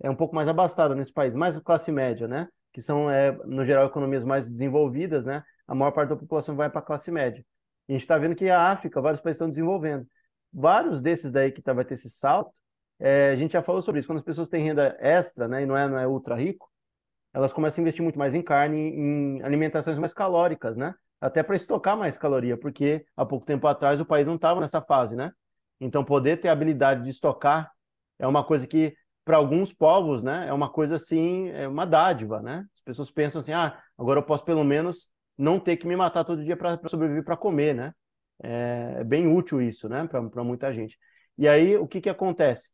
é 0.00 0.08
um 0.08 0.14
pouco 0.14 0.34
mais 0.34 0.48
abastada 0.48 0.94
nesse 0.94 1.12
país, 1.12 1.34
mais 1.34 1.56
classe 1.58 1.90
média, 1.90 2.28
né? 2.28 2.48
Que 2.72 2.80
são, 2.80 3.10
é, 3.10 3.32
no 3.44 3.64
geral, 3.64 3.86
economias 3.86 4.24
mais 4.24 4.48
desenvolvidas, 4.48 5.24
né? 5.24 5.42
A 5.66 5.74
maior 5.74 5.90
parte 5.90 6.10
da 6.10 6.16
população 6.16 6.54
vai 6.54 6.70
para 6.70 6.80
a 6.80 6.84
classe 6.84 7.10
média. 7.10 7.44
E 7.88 7.92
a 7.92 7.94
gente 7.94 8.02
está 8.02 8.16
vendo 8.16 8.36
que 8.36 8.48
a 8.48 8.70
África, 8.70 9.00
vários 9.00 9.20
países 9.20 9.36
estão 9.36 9.48
desenvolvendo. 9.48 10.06
Vários 10.52 11.00
desses 11.00 11.32
daí 11.32 11.50
que 11.50 11.60
tá, 11.60 11.72
vai 11.72 11.84
ter 11.84 11.94
esse 11.94 12.08
salto, 12.08 12.52
é, 12.98 13.30
a 13.30 13.36
gente 13.36 13.52
já 13.52 13.62
falou 13.62 13.82
sobre 13.82 14.00
isso. 14.00 14.08
Quando 14.08 14.18
as 14.18 14.24
pessoas 14.24 14.48
têm 14.48 14.64
renda 14.64 14.96
extra, 15.00 15.48
né? 15.48 15.62
E 15.62 15.66
não 15.66 15.76
é, 15.76 15.88
não 15.88 15.98
é 15.98 16.06
ultra 16.06 16.34
rico, 16.34 16.70
elas 17.32 17.52
começam 17.52 17.80
a 17.80 17.82
investir 17.82 18.02
muito 18.02 18.18
mais 18.18 18.34
em 18.34 18.42
carne, 18.42 18.78
em 18.78 19.42
alimentações 19.42 19.98
mais 19.98 20.14
calóricas, 20.14 20.76
né? 20.76 20.94
até 21.20 21.42
para 21.42 21.56
estocar 21.56 21.96
mais 21.96 22.16
caloria, 22.16 22.56
porque 22.56 23.04
há 23.16 23.24
pouco 23.24 23.44
tempo 23.44 23.66
atrás 23.66 24.00
o 24.00 24.06
país 24.06 24.26
não 24.26 24.36
estava 24.36 24.60
nessa 24.60 24.80
fase, 24.80 25.16
né? 25.16 25.32
Então, 25.80 26.04
poder 26.04 26.38
ter 26.38 26.48
a 26.48 26.52
habilidade 26.52 27.02
de 27.04 27.10
estocar 27.10 27.70
é 28.18 28.26
uma 28.26 28.44
coisa 28.44 28.66
que, 28.66 28.94
para 29.24 29.36
alguns 29.36 29.72
povos, 29.72 30.22
né, 30.22 30.46
é 30.48 30.52
uma 30.52 30.70
coisa 30.70 30.96
assim, 30.96 31.48
é 31.50 31.68
uma 31.68 31.84
dádiva, 31.84 32.40
né? 32.40 32.64
As 32.74 32.82
pessoas 32.82 33.10
pensam 33.10 33.40
assim, 33.40 33.52
ah, 33.52 33.78
agora 33.96 34.20
eu 34.20 34.24
posso 34.24 34.44
pelo 34.44 34.64
menos 34.64 35.08
não 35.36 35.60
ter 35.60 35.76
que 35.76 35.86
me 35.86 35.96
matar 35.96 36.24
todo 36.24 36.44
dia 36.44 36.56
para 36.56 36.78
sobreviver, 36.88 37.24
para 37.24 37.36
comer, 37.36 37.74
né? 37.74 37.92
É, 38.42 38.96
é, 38.98 39.04
bem 39.04 39.26
útil 39.32 39.60
isso, 39.60 39.88
né, 39.88 40.06
para 40.06 40.44
muita 40.44 40.72
gente. 40.72 40.96
E 41.36 41.48
aí, 41.48 41.76
o 41.76 41.86
que 41.86 42.00
que 42.00 42.08
acontece? 42.08 42.70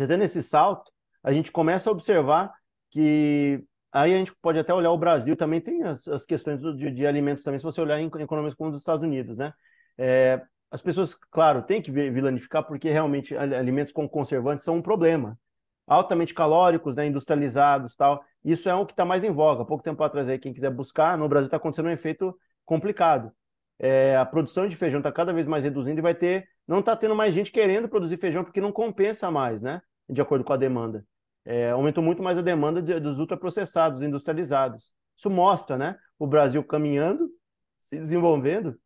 Você 0.00 0.08
tendo 0.08 0.24
esse 0.24 0.42
salto, 0.42 0.90
a 1.22 1.30
gente 1.30 1.52
começa 1.52 1.90
a 1.90 1.92
observar 1.92 2.54
que 2.90 3.62
Aí 3.92 4.14
a 4.14 4.18
gente 4.18 4.32
pode 4.40 4.56
até 4.56 4.72
olhar 4.72 4.92
o 4.92 4.98
Brasil, 4.98 5.36
também 5.36 5.60
tem 5.60 5.82
as, 5.82 6.06
as 6.06 6.24
questões 6.24 6.60
de, 6.76 6.92
de, 6.92 7.06
alimentos 7.08 7.42
também, 7.42 7.58
se 7.58 7.64
você 7.64 7.80
olhar 7.80 7.98
em 8.00 8.06
economias 8.06 8.54
como 8.54 8.70
os 8.70 8.78
Estados 8.78 9.04
Unidos, 9.04 9.36
né? 9.36 9.52
É, 9.98 10.40
as 10.70 10.80
pessoas, 10.80 11.12
claro, 11.28 11.60
têm 11.62 11.82
que 11.82 11.90
vilanificar 11.90 12.62
porque 12.64 12.88
realmente 12.88 13.36
alimentos 13.36 13.92
com 13.92 14.08
conservantes 14.08 14.64
são 14.64 14.76
um 14.76 14.82
problema. 14.82 15.36
Altamente 15.88 16.32
calóricos, 16.32 16.94
né, 16.94 17.06
industrializados 17.06 17.96
tal. 17.96 18.24
Isso 18.44 18.68
é 18.68 18.74
o 18.76 18.86
que 18.86 18.92
está 18.92 19.04
mais 19.04 19.24
em 19.24 19.32
voga. 19.32 19.62
Há 19.62 19.64
pouco 19.64 19.82
tempo 19.82 20.04
atrás, 20.04 20.28
aí, 20.28 20.38
quem 20.38 20.52
quiser 20.52 20.70
buscar, 20.70 21.18
no 21.18 21.28
Brasil 21.28 21.46
está 21.46 21.56
acontecendo 21.56 21.86
um 21.86 21.90
efeito 21.90 22.32
complicado. 22.64 23.32
É, 23.76 24.16
a 24.16 24.24
produção 24.24 24.68
de 24.68 24.76
feijão 24.76 25.00
está 25.00 25.10
cada 25.10 25.32
vez 25.32 25.48
mais 25.48 25.64
reduzindo 25.64 25.98
e 25.98 26.02
vai 26.02 26.14
ter 26.14 26.48
não 26.70 26.78
está 26.78 26.94
tendo 26.94 27.16
mais 27.16 27.34
gente 27.34 27.50
querendo 27.50 27.88
produzir 27.88 28.16
feijão 28.16 28.44
porque 28.44 28.60
não 28.60 28.70
compensa 28.70 29.28
mais, 29.28 29.60
né? 29.60 29.82
De 30.10 30.20
acordo 30.20 30.44
com 30.44 30.52
a 30.52 30.56
demanda. 30.56 31.04
É, 31.44 31.70
aumentou 31.70 32.02
muito 32.02 32.22
mais 32.22 32.38
a 32.38 32.42
demanda 32.42 32.82
de, 32.82 32.98
dos 33.00 33.18
ultraprocessados, 33.18 34.02
industrializados. 34.02 34.92
Isso 35.16 35.30
mostra, 35.30 35.76
né? 35.76 35.96
O 36.18 36.26
Brasil 36.26 36.62
caminhando, 36.64 37.30
se 37.82 37.96
desenvolvendo, 37.96 38.78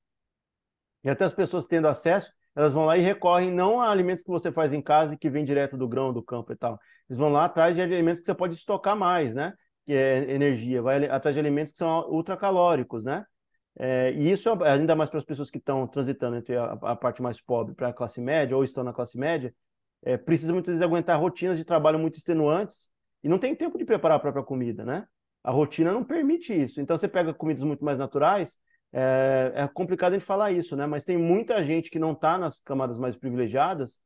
e 1.03 1.11
até 1.11 1.25
as 1.25 1.35
pessoas 1.35 1.67
tendo 1.67 1.87
acesso, 1.87 2.33
elas 2.57 2.73
vão 2.73 2.87
lá 2.87 2.97
e 2.97 3.03
recorrem 3.03 3.51
não 3.51 3.81
a 3.81 3.91
alimentos 3.91 4.25
que 4.25 4.31
você 4.31 4.51
faz 4.51 4.73
em 4.73 4.81
casa 4.81 5.15
e 5.15 5.19
que 5.19 5.29
vem 5.29 5.45
direto 5.45 5.77
do 5.77 5.89
grão, 5.89 6.13
do 6.13 6.23
campo 6.23 6.53
e 6.53 6.57
tal. 6.57 6.79
Eles 7.09 7.19
vão 7.19 7.31
lá 7.31 7.45
atrás 7.45 7.75
de 7.75 7.83
alimentos 7.83 8.21
que 8.21 8.27
você 8.27 8.35
pode 8.35 8.55
estocar 8.55 8.97
mais, 8.97 9.35
né? 9.35 9.53
Que 9.85 9.93
é 9.93 10.31
energia, 10.31 10.81
vai 10.81 11.05
atrás 11.07 11.35
de 11.35 11.41
alimentos 11.41 11.73
que 11.73 11.79
são 11.79 12.09
ultracalóricos, 12.09 13.05
né? 13.05 13.25
É, 13.77 14.13
e 14.13 14.31
isso 14.31 14.49
é 14.49 14.71
ainda 14.71 14.95
mais 14.95 15.11
para 15.11 15.19
as 15.19 15.25
pessoas 15.25 15.51
que 15.51 15.59
estão 15.59 15.87
transitando 15.87 16.37
entre 16.37 16.57
a, 16.57 16.73
a 16.73 16.97
parte 16.97 17.21
mais 17.21 17.41
pobre 17.41 17.75
para 17.75 17.89
a 17.89 17.93
classe 17.93 18.21
média 18.21 18.57
ou 18.57 18.63
estão 18.65 18.85
na 18.85 18.93
classe 18.93 19.19
média, 19.19 19.53
é, 20.05 20.17
precisa 20.17 20.53
muitas 20.53 20.73
vezes 20.73 20.83
aguentar 20.83 21.19
rotinas 21.19 21.57
de 21.57 21.65
trabalho 21.65 21.99
muito 21.99 22.19
extenuantes 22.19 22.89
e 23.23 23.29
não 23.29 23.39
tem 23.39 23.55
tempo 23.55 23.79
de 23.79 23.85
preparar 23.85 24.19
a 24.19 24.21
própria 24.21 24.45
comida, 24.45 24.85
né? 24.85 25.07
A 25.43 25.51
rotina 25.51 25.93
não 25.93 26.05
permite 26.05 26.53
isso. 26.53 26.81
Então 26.81 26.97
você 26.97 27.09
pega 27.09 27.33
comidas 27.33 27.63
muito 27.63 27.85
mais 27.85 27.99
naturais, 27.99 28.57
é, 28.93 29.53
é 29.55 29.69
complicado 29.69 30.13
a 30.13 30.19
gente 30.19 30.27
falar 30.27 30.53
isso, 30.53 30.77
né? 30.77 30.87
Mas 30.87 31.05
tem 31.05 31.17
muita 31.17 31.65
gente 31.65 31.91
que 31.91 31.99
não 31.99 32.13
está 32.13 32.37
nas 32.37 32.61
camadas 32.61 32.99
mais 32.99 33.17
privilegiadas 33.17 34.01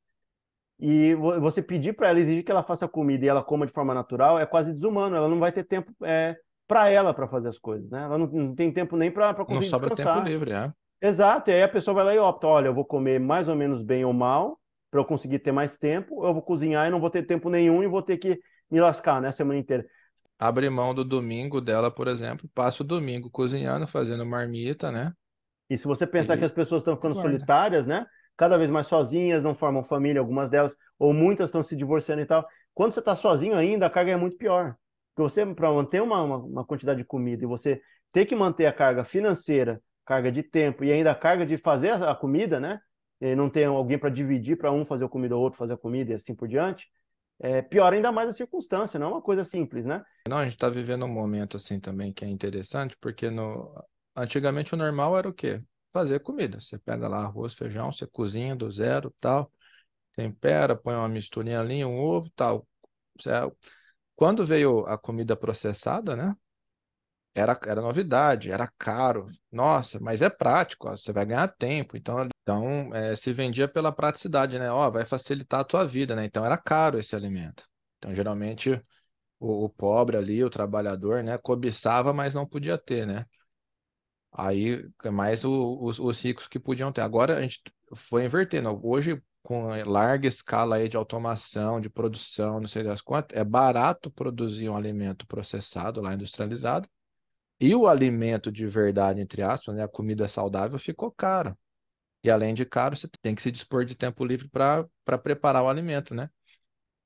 e 0.81 1.15
você 1.17 1.61
pedir 1.61 1.95
para 1.95 2.09
ela, 2.09 2.21
exigir 2.21 2.45
que 2.45 2.51
ela 2.53 2.63
faça 2.63 2.87
comida 2.87 3.25
e 3.25 3.29
ela 3.29 3.43
coma 3.43 3.67
de 3.67 3.73
forma 3.73 3.93
natural 3.93 4.39
é 4.39 4.47
quase 4.47 4.73
desumano. 4.73 5.17
Ela 5.17 5.29
não 5.29 5.41
vai 5.41 5.51
ter 5.51 5.65
tempo 5.65 5.93
é, 6.05 6.37
para 6.69 6.89
ela 6.89 7.13
para 7.13 7.27
fazer 7.27 7.49
as 7.49 7.59
coisas, 7.59 7.91
né? 7.91 8.05
Ela 8.05 8.17
não, 8.17 8.27
não 8.29 8.55
tem 8.55 8.73
tempo 8.73 8.97
nem 8.97 9.11
para 9.11 9.35
conseguir 9.35 9.71
não 9.71 9.79
sobra 9.79 9.89
descansar. 9.89 10.19
tempo 10.19 10.29
livre, 10.29 10.53
é. 10.53 10.73
Exato, 11.01 11.51
e 11.51 11.55
aí 11.55 11.63
a 11.63 11.69
pessoa 11.69 11.95
vai 11.95 12.05
lá 12.05 12.15
e 12.15 12.19
opta, 12.19 12.47
olha, 12.47 12.69
eu 12.69 12.75
vou 12.75 12.85
comer 12.85 13.21
mais 13.21 13.49
ou 13.49 13.55
menos 13.55 13.83
bem 13.85 14.05
ou 14.05 14.13
mal 14.13 14.58
para 14.91 15.01
eu 15.01 15.05
conseguir 15.05 15.39
ter 15.41 15.53
mais 15.53 15.77
tempo, 15.77 16.25
eu 16.27 16.33
vou 16.33 16.43
cozinhar 16.43 16.87
e 16.87 16.91
não 16.91 17.01
vou 17.01 17.11
ter 17.11 17.23
tempo 17.25 17.51
nenhum 17.51 17.83
e 17.83 17.87
vou 17.87 18.03
ter 18.03 18.17
que 18.17 18.41
me 18.71 18.81
lascar, 18.81 19.21
né, 19.21 19.29
a 19.29 19.33
semana 19.33 19.59
inteira. 19.59 19.87
Abre 20.39 20.71
mão 20.71 20.95
do 20.95 21.05
domingo 21.05 21.61
dela, 21.61 21.91
por 21.91 22.07
exemplo, 22.07 22.49
passa 22.55 22.83
o 22.83 22.87
domingo 22.87 23.29
cozinhando, 23.31 23.87
fazendo 23.87 24.25
marmita, 24.25 24.93
né? 24.93 25.13
E 25.69 25.77
se 25.77 25.85
você 25.85 26.07
pensar 26.07 26.37
e... 26.37 26.39
que 26.39 26.45
as 26.45 26.53
pessoas 26.53 26.81
estão 26.81 26.95
ficando 26.95 27.15
Guarda. 27.15 27.31
solitárias, 27.31 27.87
né? 27.87 28.07
Cada 28.37 28.57
vez 28.57 28.71
mais 28.71 28.87
sozinhas, 28.87 29.43
não 29.43 29.55
formam 29.55 29.83
família, 29.83 30.21
algumas 30.21 30.49
delas, 30.49 30.75
ou 30.97 31.13
muitas 31.13 31.49
estão 31.49 31.63
se 31.63 31.75
divorciando 31.75 32.23
e 32.23 32.27
tal. 32.27 32.47
Quando 32.73 32.93
você 32.93 33.01
está 33.01 33.17
sozinho 33.17 33.57
ainda, 33.57 33.87
a 33.87 33.91
carga 33.91 34.13
é 34.13 34.17
muito 34.17 34.37
pior. 34.37 34.77
Porque 35.13 35.29
você, 35.29 35.45
para 35.45 35.73
manter 35.73 36.01
uma, 36.01 36.23
uma, 36.23 36.37
uma, 36.37 36.65
quantidade 36.65 36.99
de 36.99 37.05
comida 37.05 37.43
e 37.43 37.47
você 37.47 37.83
ter 38.13 38.25
que 38.25 38.37
manter 38.37 38.67
a 38.67 38.73
carga 38.73 39.03
financeira, 39.03 39.83
carga 40.07 40.31
de 40.31 40.45
tempo 40.45 40.85
e 40.85 40.93
ainda 40.93 41.11
a 41.11 41.15
carga 41.17 41.45
de 41.45 41.57
fazer 41.57 41.91
a, 41.91 42.13
a 42.13 42.15
comida, 42.15 42.61
né? 42.61 42.81
E 43.21 43.35
não 43.35 43.51
ter 43.51 43.65
alguém 43.65 43.99
para 43.99 44.11
dividir, 44.11 44.57
para 44.57 44.71
um 44.71 44.85
fazer 44.85 45.05
a 45.05 45.09
comida, 45.09 45.37
o 45.37 45.41
outro 45.41 45.59
fazer 45.59 45.75
a 45.75 45.79
comida 45.79 46.13
e 46.13 46.15
assim 46.15 46.35
por 46.35 46.47
diante. 46.47 46.89
É, 47.41 47.65
ainda 47.93 48.11
mais 48.11 48.29
a 48.29 48.33
circunstância, 48.33 48.99
não 48.99 49.09
é 49.09 49.11
uma 49.11 49.23
coisa 49.23 49.45
simples, 49.45 49.85
né? 49.85 50.05
Não, 50.29 50.39
a 50.39 50.45
gente 50.45 50.55
está 50.55 50.69
vivendo 50.69 51.05
um 51.05 51.13
momento 51.13 51.57
assim 51.57 51.79
também 51.79 52.13
que 52.13 52.25
é 52.25 52.29
interessante, 52.29 52.97
porque 53.01 53.31
no... 53.31 53.73
antigamente 54.15 54.75
o 54.75 54.77
normal 54.77 55.17
era 55.17 55.29
o 55.29 55.33
quê? 55.33 55.63
Fazer 55.93 56.21
comida. 56.21 56.61
Você 56.61 56.79
pega 56.79 57.09
lá 57.09 57.19
arroz, 57.19 57.55
feijão, 57.55 57.93
você 57.93 58.07
cozinha 58.07 58.57
do 58.57 58.71
zero, 58.71 59.15
tal, 59.21 59.53
tempera, 60.15 60.77
põe 60.77 60.95
uma 60.95 61.09
misturinha 61.09 61.61
ali, 61.61 61.85
um 61.85 61.97
ovo, 61.97 62.29
tal. 62.35 62.67
Quando 64.17 64.45
veio 64.45 64.81
a 64.87 64.99
comida 64.99 65.37
processada, 65.37 66.17
né? 66.17 66.35
Era, 67.35 67.57
era 67.67 67.81
novidade, 67.81 68.51
era 68.51 68.67
caro. 68.77 69.27
Nossa, 69.51 70.01
mas 70.01 70.21
é 70.21 70.29
prático, 70.29 70.89
ó, 70.89 70.97
você 70.97 71.13
vai 71.13 71.25
ganhar 71.25 71.47
tempo. 71.47 71.97
Então, 71.97 72.29
então 72.49 72.95
é, 72.95 73.15
se 73.15 73.31
vendia 73.33 73.69
pela 73.69 73.93
praticidade, 73.93 74.59
né? 74.59 74.71
Ó, 74.73 74.91
vai 74.91 75.05
facilitar 75.05 75.61
a 75.61 75.65
tua 75.65 75.87
vida, 75.87 76.17
né? 76.17 76.25
Então 76.25 76.45
era 76.45 76.57
caro 76.57 76.99
esse 76.99 77.15
alimento. 77.15 77.69
Então, 77.99 78.15
geralmente, 78.15 78.71
o, 79.41 79.65
o 79.67 79.69
pobre 79.71 80.17
ali, 80.17 80.43
o 80.45 80.51
trabalhador, 80.51 81.23
né? 81.25 81.39
Cobiçava, 81.39 82.13
mas 82.15 82.35
não 82.35 82.47
podia 82.47 82.79
ter, 82.79 83.07
né? 83.07 83.27
Aí, 84.33 84.89
mais 85.13 85.45
o, 85.45 85.79
os, 85.83 85.99
os 85.99 86.21
ricos 86.23 86.47
que 86.49 86.59
podiam 86.59 86.93
ter. 86.93 87.01
Agora 87.03 87.37
a 87.37 87.43
gente 87.43 87.61
foi 87.95 88.25
invertendo. 88.25 88.81
Hoje, 88.83 89.23
com 89.43 89.69
larga 89.85 90.27
escala 90.29 90.77
aí 90.77 90.89
de 90.89 90.97
automação, 90.97 91.81
de 91.81 91.91
produção, 91.91 92.61
não 92.61 92.69
sei 92.69 92.83
das 92.83 93.01
quantas, 93.03 93.37
é 93.37 93.45
barato 93.45 94.11
produzir 94.11 94.69
um 94.71 94.77
alimento 94.77 95.27
processado 95.27 96.01
lá, 96.01 96.15
industrializado, 96.15 96.89
e 97.61 97.75
o 97.75 97.89
alimento 97.89 98.53
de 98.53 98.67
verdade, 98.67 99.21
entre 99.21 99.43
aspas, 99.43 99.75
né, 99.77 99.85
a 99.85 99.89
comida 99.89 100.29
saudável, 100.29 100.79
ficou 100.79 101.11
caro. 101.13 101.57
E 102.23 102.31
além 102.31 102.55
de 102.55 102.65
caro, 102.65 102.97
você 102.97 103.09
tem 103.23 103.35
que 103.35 103.43
se 103.43 103.51
dispor 103.51 103.85
de 103.85 103.95
tempo 103.95 104.25
livre 104.25 104.49
para 104.49 105.19
preparar 105.23 105.63
o 105.63 105.69
alimento, 105.69 106.15
né? 106.15 106.31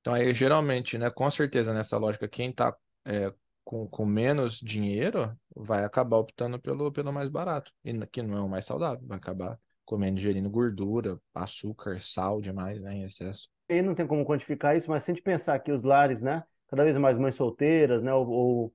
Então 0.00 0.14
aí, 0.14 0.32
geralmente, 0.34 0.98
né, 0.98 1.10
com 1.10 1.30
certeza, 1.30 1.72
nessa 1.72 1.96
lógica, 1.96 2.26
quem 2.26 2.50
está 2.50 2.76
é, 3.04 3.32
com, 3.64 3.86
com 3.86 4.04
menos 4.04 4.58
dinheiro 4.58 5.36
vai 5.54 5.84
acabar 5.84 6.16
optando 6.16 6.60
pelo, 6.60 6.90
pelo 6.90 7.12
mais 7.12 7.28
barato, 7.28 7.72
e 7.84 8.06
que 8.06 8.22
não 8.22 8.36
é 8.36 8.40
o 8.40 8.48
mais 8.48 8.64
saudável, 8.66 9.06
vai 9.06 9.18
acabar 9.18 9.58
comendo, 9.84 10.18
ingerindo 10.18 10.50
gordura, 10.50 11.18
açúcar, 11.34 12.00
sal 12.00 12.40
demais, 12.40 12.80
né, 12.80 12.94
em 12.94 13.04
excesso. 13.04 13.48
E 13.68 13.80
não 13.80 13.94
tem 13.94 14.06
como 14.06 14.24
quantificar 14.24 14.76
isso, 14.76 14.90
mas 14.90 15.04
se 15.04 15.10
a 15.10 15.14
gente 15.14 15.22
pensar 15.22 15.58
que 15.60 15.70
os 15.70 15.82
lares, 15.82 16.22
né, 16.22 16.42
cada 16.68 16.84
vez 16.84 16.96
mais 16.96 17.18
mães 17.18 17.34
solteiras, 17.34 18.02
né, 18.02 18.12
ou, 18.12 18.28
ou, 18.28 18.74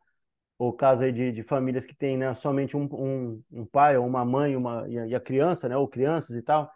ou 0.57 0.73
caso 0.73 1.03
aí 1.03 1.11
de, 1.11 1.31
de 1.31 1.43
famílias 1.43 1.85
que 1.85 1.95
têm, 1.95 2.17
né, 2.17 2.33
somente 2.33 2.75
um, 2.75 2.83
um, 2.91 3.43
um 3.51 3.65
pai 3.65 3.97
ou 3.97 4.05
uma 4.05 4.25
mãe 4.25 4.55
uma, 4.55 4.87
e, 4.89 4.97
a, 4.97 5.07
e 5.07 5.15
a 5.15 5.19
criança, 5.19 5.69
né, 5.69 5.77
ou 5.77 5.87
crianças 5.87 6.35
e 6.35 6.41
tal, 6.41 6.69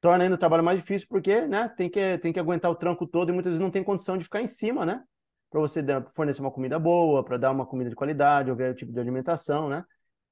torna 0.00 0.24
ainda 0.24 0.36
o 0.36 0.38
trabalho 0.38 0.64
mais 0.64 0.80
difícil 0.80 1.06
porque, 1.08 1.42
né, 1.42 1.68
tem 1.76 1.90
que, 1.90 2.18
tem 2.18 2.32
que 2.32 2.40
aguentar 2.40 2.70
o 2.70 2.74
tranco 2.74 3.06
todo 3.06 3.28
e 3.30 3.32
muitas 3.32 3.50
vezes 3.50 3.60
não 3.60 3.70
tem 3.70 3.84
condição 3.84 4.16
de 4.16 4.24
ficar 4.24 4.40
em 4.40 4.46
cima, 4.46 4.86
né, 4.86 5.02
para 5.50 5.60
você 5.60 5.84
fornecer 6.14 6.40
uma 6.40 6.50
comida 6.50 6.78
boa, 6.78 7.24
para 7.24 7.36
dar 7.36 7.50
uma 7.50 7.66
comida 7.66 7.90
de 7.90 7.96
qualidade, 7.96 8.50
ou 8.50 8.56
ver 8.56 8.72
o 8.72 8.74
tipo 8.74 8.92
de 8.92 9.00
alimentação, 9.00 9.68
né, 9.68 9.84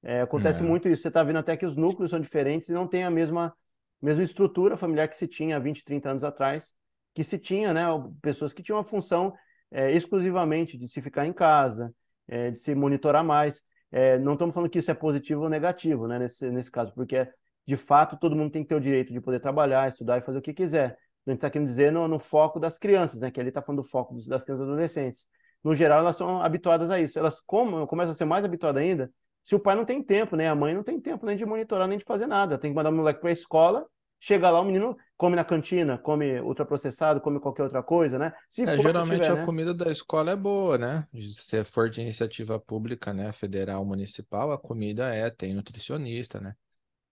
é, 0.05 0.21
acontece 0.21 0.63
é. 0.63 0.67
muito 0.67 0.89
isso. 0.89 1.03
Você 1.03 1.09
está 1.09 1.23
vendo 1.23 1.39
até 1.39 1.57
que 1.57 1.65
os 1.65 1.77
núcleos 1.77 2.11
são 2.11 2.21
diferentes 2.21 2.69
e 2.69 2.73
não 2.73 2.87
tem 2.87 3.05
a 3.05 3.11
mesma, 3.11 3.55
mesma 4.01 4.23
estrutura 4.23 4.77
familiar 4.77 5.09
que 5.09 5.17
se 5.17 5.27
tinha 5.27 5.57
há 5.57 5.59
20, 5.59 5.83
30 5.83 6.11
anos 6.11 6.25
atrás, 6.25 6.75
que 7.15 7.25
se 7.25 7.39
tinha, 7.39 7.73
né? 7.73 7.87
Pessoas 8.21 8.53
que 8.53 8.63
tinham 8.63 8.79
a 8.79 8.85
função 8.85 9.33
é, 9.71 9.91
exclusivamente 9.93 10.77
de 10.77 10.87
se 10.87 11.01
ficar 11.01 11.27
em 11.27 11.33
casa, 11.33 11.93
é, 12.29 12.51
de 12.51 12.59
se 12.59 12.75
monitorar 12.75 13.25
mais. 13.25 13.63
É, 13.91 14.19
não 14.19 14.35
estamos 14.35 14.55
falando 14.55 14.71
que 14.71 14.79
isso 14.79 14.91
é 14.91 14.95
positivo 14.95 15.43
ou 15.43 15.49
negativo, 15.49 16.07
né? 16.09 16.19
Nesse, 16.19 16.51
nesse 16.51 16.71
caso, 16.71 16.93
porque 16.95 17.29
de 17.67 17.77
fato 17.77 18.17
todo 18.19 18.37
mundo 18.37 18.51
tem 18.51 18.63
que 18.63 18.69
ter 18.69 18.75
o 18.75 18.81
direito 18.81 19.13
de 19.13 19.21
poder 19.21 19.41
trabalhar, 19.41 19.89
estudar 19.89 20.19
e 20.19 20.21
fazer 20.21 20.39
o 20.39 20.43
que 20.43 20.53
quiser. 20.53 20.99
A 21.27 21.31
gente 21.31 21.39
está 21.39 21.49
querendo 21.49 21.69
dizer 21.69 21.91
no, 21.91 22.07
no, 22.07 22.19
foco 22.19 22.61
das 22.61 22.77
crianças, 22.77 23.21
né? 23.21 23.31
Que 23.31 23.41
ali 23.41 23.49
está 23.49 23.63
falando 23.63 23.83
do 23.83 23.89
foco 23.89 24.15
dos, 24.15 24.27
das 24.27 24.45
crianças 24.45 24.67
e 24.67 24.71
adolescentes. 24.71 25.27
No 25.63 25.75
geral, 25.75 26.01
elas 26.01 26.17
são 26.17 26.43
habituadas 26.43 26.91
a 26.91 27.01
isso. 27.01 27.19
Elas 27.19 27.41
como, 27.41 27.87
começam 27.87 28.11
a 28.11 28.15
ser 28.15 28.27
mais 28.27 28.45
habituadas 28.45 28.83
ainda 28.83 29.11
se 29.45 29.55
o 29.55 29.61
pai 29.61 29.77
não 29.77 29.85
tem 29.85 30.03
tempo, 30.03 30.37
né? 30.37 30.49
A 30.49 30.55
mãe 30.55 30.75
não 30.75 30.83
tem 30.83 30.99
tempo 30.99 31.27
nem 31.27 31.37
de 31.37 31.45
monitorar, 31.45 31.87
nem 31.87 31.99
de 31.99 32.05
fazer 32.05 32.27
nada. 32.27 32.59
Tem 32.59 32.71
que 32.71 32.75
mandar 32.75 32.91
o 32.91 32.93
moleque 32.93 33.21
para 33.21 33.29
a 33.29 33.33
escola, 33.33 33.87
chega 34.25 34.51
lá, 34.51 34.59
o 34.59 34.65
menino 34.65 34.97
come 35.19 35.37
na 35.37 35.45
cantina, 35.45 35.99
come 35.99 36.41
ultraprocessado, 36.41 37.21
come 37.21 37.39
qualquer 37.39 37.65
outra 37.65 37.83
coisa, 37.83 38.19
né? 38.19 38.33
Se 38.49 38.63
é, 38.63 38.79
geralmente 38.79 39.21
tiver, 39.21 39.33
a 39.33 39.37
né? 39.37 39.45
comida 39.45 39.75
da 39.75 39.93
escola 39.93 40.31
é 40.31 40.37
boa, 40.37 40.79
né? 40.79 41.07
Se 41.35 41.63
for 41.63 41.91
de 41.91 42.01
iniciativa 42.01 42.59
pública, 42.59 43.13
né, 43.13 43.33
federal, 43.33 43.85
municipal, 43.85 44.51
a 44.51 44.59
comida 44.59 45.15
é, 45.15 45.29
tem 45.29 45.53
nutricionista, 45.53 46.41
né? 46.41 46.57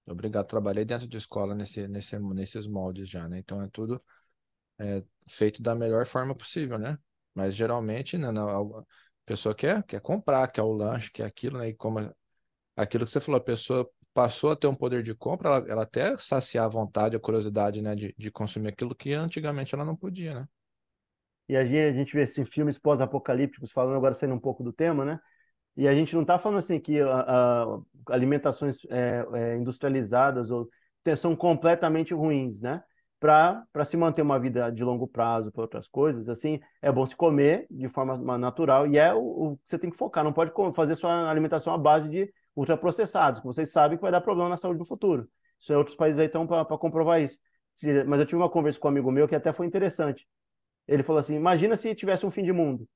Obrigado, 0.06 0.46
trabalhei 0.46 0.86
dentro 0.86 1.06
de 1.06 1.18
escola 1.18 1.54
nesse, 1.54 1.86
nesse, 1.86 2.18
nesses 2.18 2.66
moldes 2.66 3.10
já, 3.10 3.28
né? 3.28 3.38
Então 3.38 3.60
é 3.60 3.68
tudo 3.70 4.02
é, 4.78 5.04
feito 5.28 5.62
da 5.62 5.74
melhor 5.74 6.06
forma 6.06 6.34
possível, 6.34 6.78
né? 6.78 6.98
Mas 7.34 7.54
geralmente, 7.54 8.16
né, 8.16 8.28
a 8.28 8.84
pessoa 9.26 9.54
quer, 9.54 9.82
quer 9.82 10.00
comprar, 10.00 10.48
quer 10.48 10.62
o 10.62 10.72
lanche, 10.72 11.12
quer 11.12 11.26
aquilo, 11.26 11.58
né? 11.58 11.68
E 11.68 11.74
como 11.74 11.98
aquilo 12.74 13.04
que 13.04 13.10
você 13.10 13.20
falou, 13.20 13.38
a 13.38 13.44
pessoa 13.44 13.86
passou 14.14 14.50
a 14.50 14.56
ter 14.56 14.66
um 14.66 14.74
poder 14.74 15.02
de 15.02 15.14
compra, 15.14 15.48
ela, 15.48 15.70
ela 15.70 15.82
até 15.82 16.16
saciar 16.18 16.66
a 16.66 16.68
vontade, 16.68 17.16
a 17.16 17.20
curiosidade, 17.20 17.80
né, 17.80 17.94
de, 17.94 18.14
de 18.16 18.30
consumir 18.30 18.68
aquilo 18.68 18.94
que 18.94 19.12
antigamente 19.12 19.74
ela 19.74 19.84
não 19.84 19.96
podia, 19.96 20.34
né? 20.34 20.48
E 21.48 21.56
a 21.56 21.64
gente, 21.64 21.78
a 21.78 21.92
gente 21.92 22.12
vê 22.14 22.22
assim, 22.22 22.44
filmes 22.44 22.78
pós-apocalípticos, 22.78 23.72
falando 23.72 23.96
agora 23.96 24.14
saindo 24.14 24.34
um 24.34 24.40
pouco 24.40 24.62
do 24.62 24.72
tema, 24.72 25.04
né? 25.04 25.20
E 25.76 25.88
a 25.88 25.94
gente 25.94 26.14
não 26.14 26.22
está 26.22 26.38
falando 26.38 26.58
assim 26.58 26.78
que 26.78 27.00
a, 27.00 27.20
a, 27.20 27.78
alimentações 28.10 28.78
é, 28.90 29.26
é, 29.34 29.56
industrializadas 29.56 30.50
ou 30.50 30.68
são 31.16 31.34
completamente 31.34 32.14
ruins, 32.14 32.60
né? 32.60 32.82
Para 33.18 33.84
se 33.84 33.96
manter 33.96 34.22
uma 34.22 34.38
vida 34.38 34.70
de 34.70 34.82
longo 34.82 35.06
prazo, 35.06 35.52
para 35.52 35.62
outras 35.62 35.88
coisas, 35.88 36.28
assim, 36.28 36.60
é 36.80 36.90
bom 36.90 37.06
se 37.06 37.14
comer 37.14 37.66
de 37.70 37.88
forma 37.88 38.36
natural 38.36 38.86
e 38.86 38.98
é 38.98 39.14
o, 39.14 39.20
o 39.20 39.56
que 39.58 39.68
você 39.68 39.78
tem 39.78 39.90
que 39.90 39.96
focar. 39.96 40.24
Não 40.24 40.32
pode 40.32 40.52
fazer 40.74 40.96
sua 40.96 41.30
alimentação 41.30 41.72
à 41.72 41.78
base 41.78 42.08
de 42.08 42.32
ultraprocessados, 42.54 43.40
que 43.40 43.46
vocês 43.46 43.70
sabem 43.70 43.96
que 43.96 44.02
vai 44.02 44.12
dar 44.12 44.20
problema 44.20 44.50
na 44.50 44.56
saúde 44.56 44.78
no 44.78 44.84
futuro. 44.84 45.28
Isso 45.58 45.72
é 45.72 45.76
outros 45.76 45.96
países 45.96 46.18
aí 46.18 46.26
estão 46.26 46.46
para 46.46 46.64
comprovar 46.78 47.20
isso. 47.20 47.38
Mas 48.06 48.20
eu 48.20 48.26
tive 48.26 48.36
uma 48.36 48.50
conversa 48.50 48.78
com 48.78 48.88
um 48.88 48.90
amigo 48.90 49.10
meu 49.10 49.28
que 49.28 49.34
até 49.34 49.52
foi 49.52 49.66
interessante. 49.66 50.26
Ele 50.86 51.02
falou 51.02 51.20
assim: 51.20 51.34
imagina 51.34 51.76
se 51.76 51.94
tivesse 51.94 52.26
um 52.26 52.30
fim 52.30 52.42
de 52.42 52.52
mundo 52.52 52.86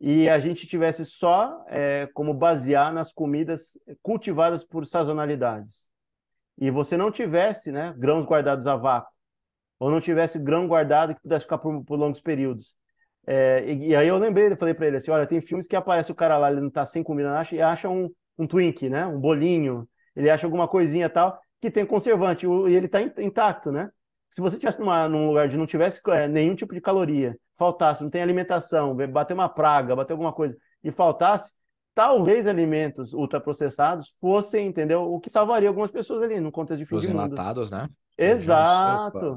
e 0.00 0.28
a 0.28 0.38
gente 0.38 0.66
tivesse 0.66 1.04
só 1.04 1.64
é, 1.68 2.06
como 2.14 2.32
basear 2.32 2.92
nas 2.92 3.12
comidas 3.12 3.78
cultivadas 4.02 4.64
por 4.64 4.86
sazonalidades. 4.86 5.88
E 6.56 6.70
você 6.70 6.96
não 6.96 7.10
tivesse 7.10 7.72
né, 7.72 7.94
grãos 7.96 8.24
guardados 8.24 8.66
a 8.66 8.76
vácuo. 8.76 9.12
ou 9.78 9.90
não 9.90 10.00
tivesse 10.00 10.38
grão 10.38 10.68
guardado 10.68 11.14
que 11.14 11.22
pudesse 11.22 11.44
ficar 11.44 11.58
por, 11.58 11.84
por 11.84 11.98
longos 11.98 12.20
períodos. 12.20 12.74
É, 13.26 13.64
e, 13.66 13.88
e, 13.88 13.96
aí 13.96 14.08
eu 14.08 14.18
lembrei, 14.18 14.50
eu 14.50 14.56
falei 14.56 14.74
para 14.74 14.86
ele 14.86 14.96
assim, 14.96 15.10
olha, 15.10 15.26
tem 15.26 15.40
filmes 15.40 15.66
que 15.68 15.76
aparece 15.76 16.10
o 16.10 16.14
cara 16.14 16.38
lá, 16.38 16.50
ele 16.50 16.60
não 16.62 16.70
tá 16.70 16.86
sem 16.86 17.02
comida, 17.02 17.38
acha, 17.38 17.54
e 17.54 17.60
acha 17.62 17.88
um, 17.88 18.10
um 18.38 18.46
Twink, 18.46 18.88
né? 18.88 19.06
Um 19.06 19.20
bolinho, 19.20 19.88
ele 20.14 20.30
acha 20.30 20.46
alguma 20.46 20.68
coisinha 20.68 21.10
tal, 21.10 21.38
que 21.60 21.70
tem 21.70 21.84
conservante, 21.84 22.46
e 22.46 22.74
ele 22.74 22.88
tá 22.88 23.00
intacto, 23.02 23.72
né? 23.72 23.90
Se 24.30 24.40
você 24.40 24.58
tivesse 24.58 24.78
numa, 24.78 25.08
num 25.08 25.28
lugar 25.28 25.48
de 25.48 25.56
não 25.56 25.66
tivesse 25.66 26.00
é, 26.08 26.28
nenhum 26.28 26.54
tipo 26.54 26.74
de 26.74 26.80
caloria, 26.80 27.36
faltasse, 27.56 28.02
não 28.02 28.10
tem 28.10 28.22
alimentação, 28.22 28.94
bater 29.10 29.34
uma 29.34 29.48
praga, 29.48 29.96
bater 29.96 30.12
alguma 30.12 30.32
coisa, 30.32 30.56
e 30.84 30.90
faltasse, 30.90 31.52
talvez 31.94 32.46
alimentos 32.46 33.12
ultraprocessados 33.12 34.14
fossem, 34.20 34.66
entendeu? 34.68 35.02
O 35.02 35.18
que 35.18 35.30
salvaria 35.30 35.68
algumas 35.68 35.90
pessoas 35.90 36.22
ali 36.22 36.38
no 36.38 36.52
contexto 36.52 36.80
de 36.80 36.86
fim 36.86 36.94
Os 36.94 37.02
de 37.02 37.08
mundo. 37.08 37.26
enlatados, 37.26 37.70
né? 37.70 37.88
Exato. 38.16 39.36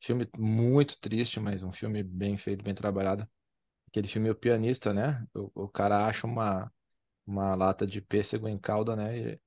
Filme 0.00 0.28
muito 0.36 0.98
triste, 1.00 1.38
mas 1.38 1.62
um 1.62 1.72
filme 1.72 2.02
bem 2.02 2.36
feito, 2.36 2.64
bem 2.64 2.74
trabalhado. 2.74 3.26
Aquele 3.88 4.08
filme 4.08 4.28
O 4.30 4.34
Pianista, 4.34 4.92
né? 4.92 5.22
O, 5.34 5.64
o 5.64 5.68
cara 5.68 6.06
acha 6.06 6.26
uma, 6.26 6.70
uma 7.26 7.54
lata 7.54 7.86
de 7.86 8.00
pêssego 8.00 8.48
em 8.48 8.58
calda, 8.58 8.96
né? 8.96 9.38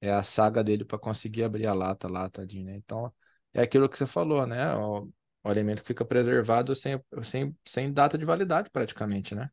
É 0.00 0.12
a 0.12 0.22
saga 0.22 0.62
dele 0.64 0.84
para 0.84 0.98
conseguir 0.98 1.44
abrir 1.44 1.66
a 1.66 1.74
lata 1.74 2.08
lá, 2.08 2.30
tadinho, 2.30 2.66
né? 2.66 2.76
Então, 2.76 3.12
é 3.54 3.62
aquilo 3.62 3.88
que 3.88 3.98
você 3.98 4.06
falou, 4.06 4.46
né? 4.46 4.74
O, 4.76 5.04
o 5.44 5.48
alimento 5.48 5.82
fica 5.84 6.04
preservado 6.04 6.74
sem, 6.76 7.02
sem, 7.24 7.56
sem 7.66 7.92
data 7.92 8.18
de 8.18 8.24
validade, 8.24 8.70
praticamente, 8.70 9.34
né? 9.34 9.50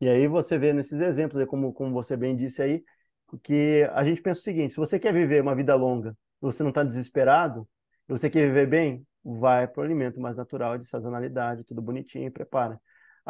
E 0.00 0.08
aí 0.08 0.26
você 0.26 0.58
vê 0.58 0.72
nesses 0.72 1.00
exemplos, 1.00 1.44
como, 1.46 1.72
como 1.72 1.92
você 1.92 2.16
bem 2.16 2.34
disse 2.36 2.62
aí, 2.62 2.82
que 3.42 3.88
a 3.92 4.02
gente 4.04 4.22
pensa 4.22 4.40
o 4.40 4.42
seguinte: 4.42 4.72
se 4.72 4.76
você 4.78 4.98
quer 4.98 5.12
viver 5.12 5.42
uma 5.42 5.54
vida 5.54 5.74
longa, 5.74 6.16
você 6.40 6.62
não 6.62 6.70
está 6.70 6.82
desesperado, 6.82 7.68
você 8.08 8.30
quer 8.30 8.46
viver 8.46 8.66
bem, 8.66 9.06
vai 9.22 9.68
para 9.68 9.80
o 9.80 9.84
alimento 9.84 10.18
mais 10.20 10.36
natural, 10.36 10.78
de 10.78 10.86
sazonalidade, 10.86 11.64
tudo 11.64 11.82
bonitinho, 11.82 12.32
prepara. 12.32 12.80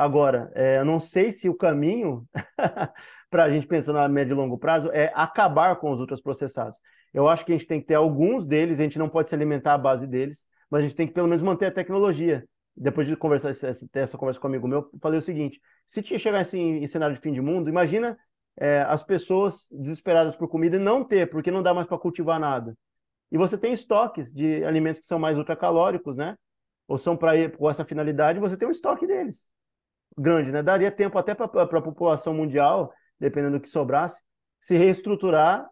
Agora, 0.01 0.51
é, 0.55 0.83
não 0.83 0.99
sei 0.99 1.31
se 1.31 1.47
o 1.47 1.55
caminho 1.55 2.27
para 3.29 3.45
a 3.45 3.51
gente 3.51 3.67
pensar 3.67 3.95
a 4.03 4.09
médio 4.09 4.33
e 4.33 4.35
longo 4.35 4.57
prazo 4.57 4.89
é 4.95 5.13
acabar 5.15 5.77
com 5.77 5.91
os 5.91 6.01
ultraprocessados. 6.01 6.79
Eu 7.13 7.29
acho 7.29 7.45
que 7.45 7.53
a 7.53 7.55
gente 7.55 7.67
tem 7.67 7.83
que 7.83 7.89
ter 7.89 7.97
alguns 7.97 8.47
deles, 8.47 8.81
a 8.81 8.83
gente 8.83 8.99
não 8.99 9.11
pode 9.11 9.29
se 9.29 9.35
alimentar 9.35 9.75
à 9.75 9.79
base 9.79 10.07
deles, 10.07 10.47
mas 10.71 10.83
a 10.83 10.87
gente 10.87 10.97
tem 10.97 11.07
que 11.07 11.13
pelo 11.13 11.29
menos 11.29 11.43
manter 11.43 11.67
a 11.67 11.71
tecnologia. 11.71 12.47
Depois 12.75 13.07
de 13.07 13.15
conversar 13.15 13.55
ter 13.93 14.01
essa 14.01 14.17
conversa 14.17 14.41
com 14.41 14.47
um 14.47 14.51
amigo 14.51 14.67
meu, 14.67 14.91
falei 15.03 15.19
o 15.19 15.23
seguinte: 15.23 15.61
se 15.87 16.03
chegar 16.19 16.41
assim, 16.41 16.79
em 16.79 16.87
cenário 16.87 17.15
de 17.15 17.21
fim 17.21 17.35
de 17.35 17.43
mundo, 17.43 17.69
imagina 17.69 18.17
é, 18.57 18.81
as 18.89 19.03
pessoas 19.03 19.69
desesperadas 19.71 20.35
por 20.35 20.49
comida 20.49 20.77
e 20.77 20.79
não 20.79 21.05
ter, 21.05 21.29
porque 21.29 21.51
não 21.51 21.63
dá 21.63 21.75
mais 21.75 21.87
para 21.87 21.99
cultivar 21.99 22.41
nada. 22.41 22.75
E 23.31 23.37
você 23.37 23.59
tem 23.59 23.75
estoques 23.75 24.33
de 24.33 24.65
alimentos 24.65 24.99
que 24.99 25.07
são 25.07 25.19
mais 25.19 25.37
ultracalóricos, 25.37 26.17
né? 26.17 26.37
Ou 26.89 26.97
são 26.97 27.19
para 27.19 27.51
com 27.51 27.69
essa 27.69 27.85
finalidade, 27.85 28.41
você 28.41 28.57
tem 28.57 28.67
um 28.67 28.71
estoque 28.71 29.07
deles 29.07 29.51
grande, 30.17 30.51
né? 30.51 30.63
Daria 30.63 30.91
tempo 30.91 31.19
até 31.19 31.35
para 31.35 31.47
a 31.47 31.83
população 31.83 32.35
mundial, 32.35 32.93
dependendo 33.19 33.59
do 33.59 33.63
que 33.63 33.69
sobrasse, 33.69 34.21
se 34.61 34.77
reestruturar, 34.77 35.69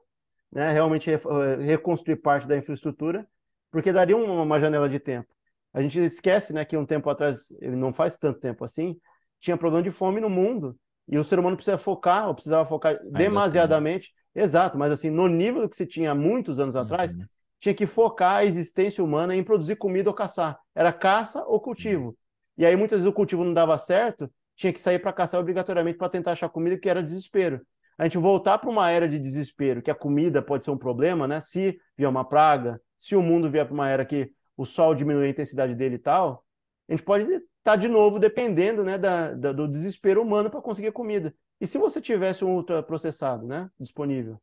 né? 0.52 0.70
Realmente 0.72 1.10
re, 1.10 1.16
reconstruir 1.64 2.16
parte 2.16 2.46
da 2.46 2.56
infraestrutura, 2.56 3.26
porque 3.70 3.92
daria 3.92 4.16
uma, 4.16 4.42
uma 4.42 4.60
janela 4.60 4.88
de 4.88 4.98
tempo. 4.98 5.28
A 5.72 5.82
gente 5.82 5.98
esquece, 6.00 6.52
né, 6.52 6.64
que 6.64 6.76
um 6.76 6.86
tempo 6.86 7.10
atrás, 7.10 7.48
não 7.60 7.92
faz 7.92 8.16
tanto 8.16 8.40
tempo 8.40 8.64
assim, 8.64 8.98
tinha 9.38 9.56
problema 9.56 9.82
de 9.82 9.90
fome 9.90 10.20
no 10.20 10.30
mundo 10.30 10.74
e 11.06 11.18
o 11.18 11.24
ser 11.24 11.38
humano 11.38 11.56
precisa 11.56 11.76
focar, 11.76 12.26
ou 12.26 12.34
precisava 12.34 12.64
focar 12.64 12.98
Ainda 12.98 13.12
demasiadamente, 13.12 14.12
tem. 14.32 14.42
exato, 14.42 14.78
mas 14.78 14.90
assim, 14.90 15.10
no 15.10 15.28
nível 15.28 15.68
que 15.68 15.76
se 15.76 15.86
tinha 15.86 16.14
muitos 16.14 16.58
anos 16.58 16.74
atrás, 16.74 17.12
uhum 17.12 17.26
tinha 17.60 17.74
que 17.74 17.86
focar 17.86 18.36
a 18.36 18.44
existência 18.44 19.02
humana 19.02 19.34
em 19.34 19.42
produzir 19.42 19.76
comida 19.76 20.08
ou 20.08 20.14
caçar. 20.14 20.58
Era 20.74 20.92
caça 20.92 21.44
ou 21.44 21.60
cultivo. 21.60 22.16
E 22.58 22.66
aí 22.66 22.76
muitas 22.76 22.98
vezes 22.98 23.10
o 23.10 23.14
cultivo 23.14 23.44
não 23.44 23.54
dava 23.54 23.78
certo, 23.78 24.30
tinha 24.56 24.72
que 24.72 24.80
sair 24.80 24.98
para 24.98 25.12
caçar 25.12 25.40
obrigatoriamente 25.40 25.96
para 25.96 26.08
tentar 26.08 26.32
achar 26.32 26.48
comida, 26.48 26.76
que 26.76 26.88
era 26.88 27.02
desespero. 27.02 27.60
A 27.96 28.04
gente 28.04 28.18
voltar 28.18 28.58
para 28.58 28.68
uma 28.68 28.90
era 28.90 29.08
de 29.08 29.18
desespero, 29.18 29.80
que 29.80 29.90
a 29.90 29.94
comida 29.94 30.42
pode 30.42 30.64
ser 30.64 30.72
um 30.72 30.76
problema, 30.76 31.26
né? 31.26 31.40
Se 31.40 31.80
vier 31.96 32.10
uma 32.10 32.24
praga, 32.24 32.80
se 32.98 33.14
o 33.14 33.22
mundo 33.22 33.48
vier 33.48 33.64
para 33.64 33.74
uma 33.74 33.88
era 33.88 34.04
que 34.04 34.32
o 34.56 34.66
sol 34.66 34.94
diminui 34.94 35.26
a 35.26 35.30
intensidade 35.30 35.74
dele 35.74 35.94
e 35.94 36.00
tal, 36.00 36.44
a 36.88 36.92
gente 36.92 37.04
pode 37.04 37.24
estar 37.24 37.44
tá 37.62 37.76
de 37.76 37.86
novo 37.86 38.18
dependendo 38.18 38.82
né, 38.82 38.98
da, 38.98 39.32
da 39.34 39.52
do 39.52 39.68
desespero 39.68 40.20
humano 40.20 40.50
para 40.50 40.60
conseguir 40.60 40.90
comida. 40.90 41.32
E 41.60 41.66
se 41.66 41.78
você 41.78 42.00
tivesse 42.00 42.44
um 42.44 42.54
ultraprocessado 42.54 43.46
né, 43.46 43.68
disponível? 43.78 44.40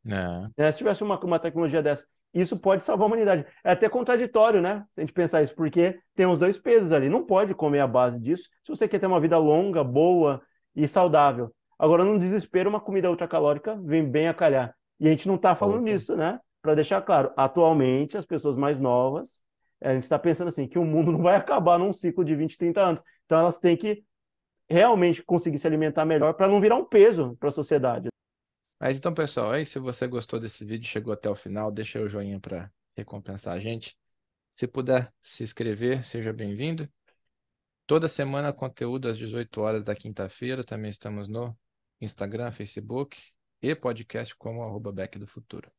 É. 0.58 0.66
É, 0.66 0.72
se 0.72 0.80
tivesse 0.80 1.04
uma, 1.04 1.20
uma 1.20 1.40
tecnologia 1.40 1.82
dessa, 1.82 2.06
isso 2.42 2.58
pode 2.58 2.84
salvar 2.84 3.06
a 3.06 3.08
humanidade. 3.08 3.46
É 3.64 3.72
até 3.72 3.88
contraditório, 3.88 4.62
né? 4.62 4.84
Se 4.94 5.00
a 5.00 5.02
gente 5.02 5.14
pensar 5.14 5.42
isso, 5.42 5.56
porque 5.56 6.00
tem 6.14 6.26
os 6.26 6.38
dois 6.38 6.60
pesos 6.60 6.92
ali. 6.92 7.08
Não 7.08 7.26
pode 7.26 7.56
comer 7.56 7.80
a 7.80 7.88
base 7.88 8.20
disso 8.20 8.50
se 8.62 8.70
você 8.70 8.88
quer 8.88 9.00
ter 9.00 9.08
uma 9.08 9.22
vida 9.22 9.38
longa, 9.38 9.84
boa 9.84 10.42
e 10.76 10.86
saudável. 10.88 11.50
Agora, 11.80 12.04
no 12.04 12.20
desespero, 12.20 12.70
uma 12.70 12.80
comida 12.80 13.10
ultracalórica 13.10 13.80
vem 13.82 14.04
bem 14.04 14.28
a 14.28 14.34
calhar. 14.34 14.76
E 15.00 15.08
a 15.08 15.12
gente 15.12 15.28
não 15.28 15.36
está 15.36 15.56
falando 15.56 15.82
nisso, 15.82 16.16
né? 16.16 16.40
Para 16.62 16.76
deixar 16.76 17.02
claro, 17.02 17.32
atualmente, 17.38 18.18
as 18.18 18.26
pessoas 18.26 18.58
mais 18.58 18.80
novas, 18.80 19.44
a 19.82 19.94
gente 19.94 20.04
está 20.04 20.18
pensando 20.18 20.48
assim, 20.48 20.68
que 20.68 20.80
o 20.80 20.86
mundo 20.86 21.12
não 21.14 21.22
vai 21.22 21.36
acabar 21.36 21.78
num 21.78 21.94
ciclo 21.94 22.24
de 22.26 22.36
20, 22.36 22.58
30 22.58 22.82
anos. 22.82 23.04
Então, 23.26 23.40
elas 23.40 23.58
têm 23.58 23.78
que 23.78 24.04
realmente 24.70 25.24
conseguir 25.24 25.60
se 25.60 25.68
alimentar 25.68 26.06
melhor 26.06 26.34
para 26.34 26.48
não 26.48 26.60
virar 26.60 26.76
um 26.76 26.86
peso 26.86 27.38
para 27.40 27.50
a 27.50 27.52
sociedade. 27.52 28.10
Mas 28.86 28.98
então, 28.98 29.12
pessoal, 29.12 29.52
aí 29.52 29.66
se 29.66 29.80
você 29.80 30.06
gostou 30.06 30.40
desse 30.40 30.64
vídeo, 30.64 30.88
chegou 30.88 31.12
até 31.12 31.28
o 31.28 31.34
final, 31.34 31.72
deixa 31.72 32.00
o 32.00 32.08
joinha 32.08 32.40
para 32.40 32.72
recompensar 32.96 33.56
a 33.56 33.60
gente. 33.60 33.98
Se 34.54 34.68
puder 34.68 35.12
se 35.24 35.44
inscrever, 35.44 36.06
seja 36.06 36.32
bem-vindo. 36.32 36.88
Toda 37.88 38.08
semana 38.08 38.54
conteúdo 38.54 39.08
às 39.08 39.18
18 39.18 39.60
horas 39.60 39.84
da 39.84 39.96
quinta-feira. 39.96 40.64
Também 40.64 40.92
estamos 40.92 41.28
no 41.28 41.58
Instagram, 42.00 42.52
Facebook 42.52 43.18
e 43.60 43.74
podcast 43.74 44.36
como 44.36 44.62
arroba 44.62 44.92
Back 44.92 45.18
do 45.18 45.26
Futuro. 45.26 45.72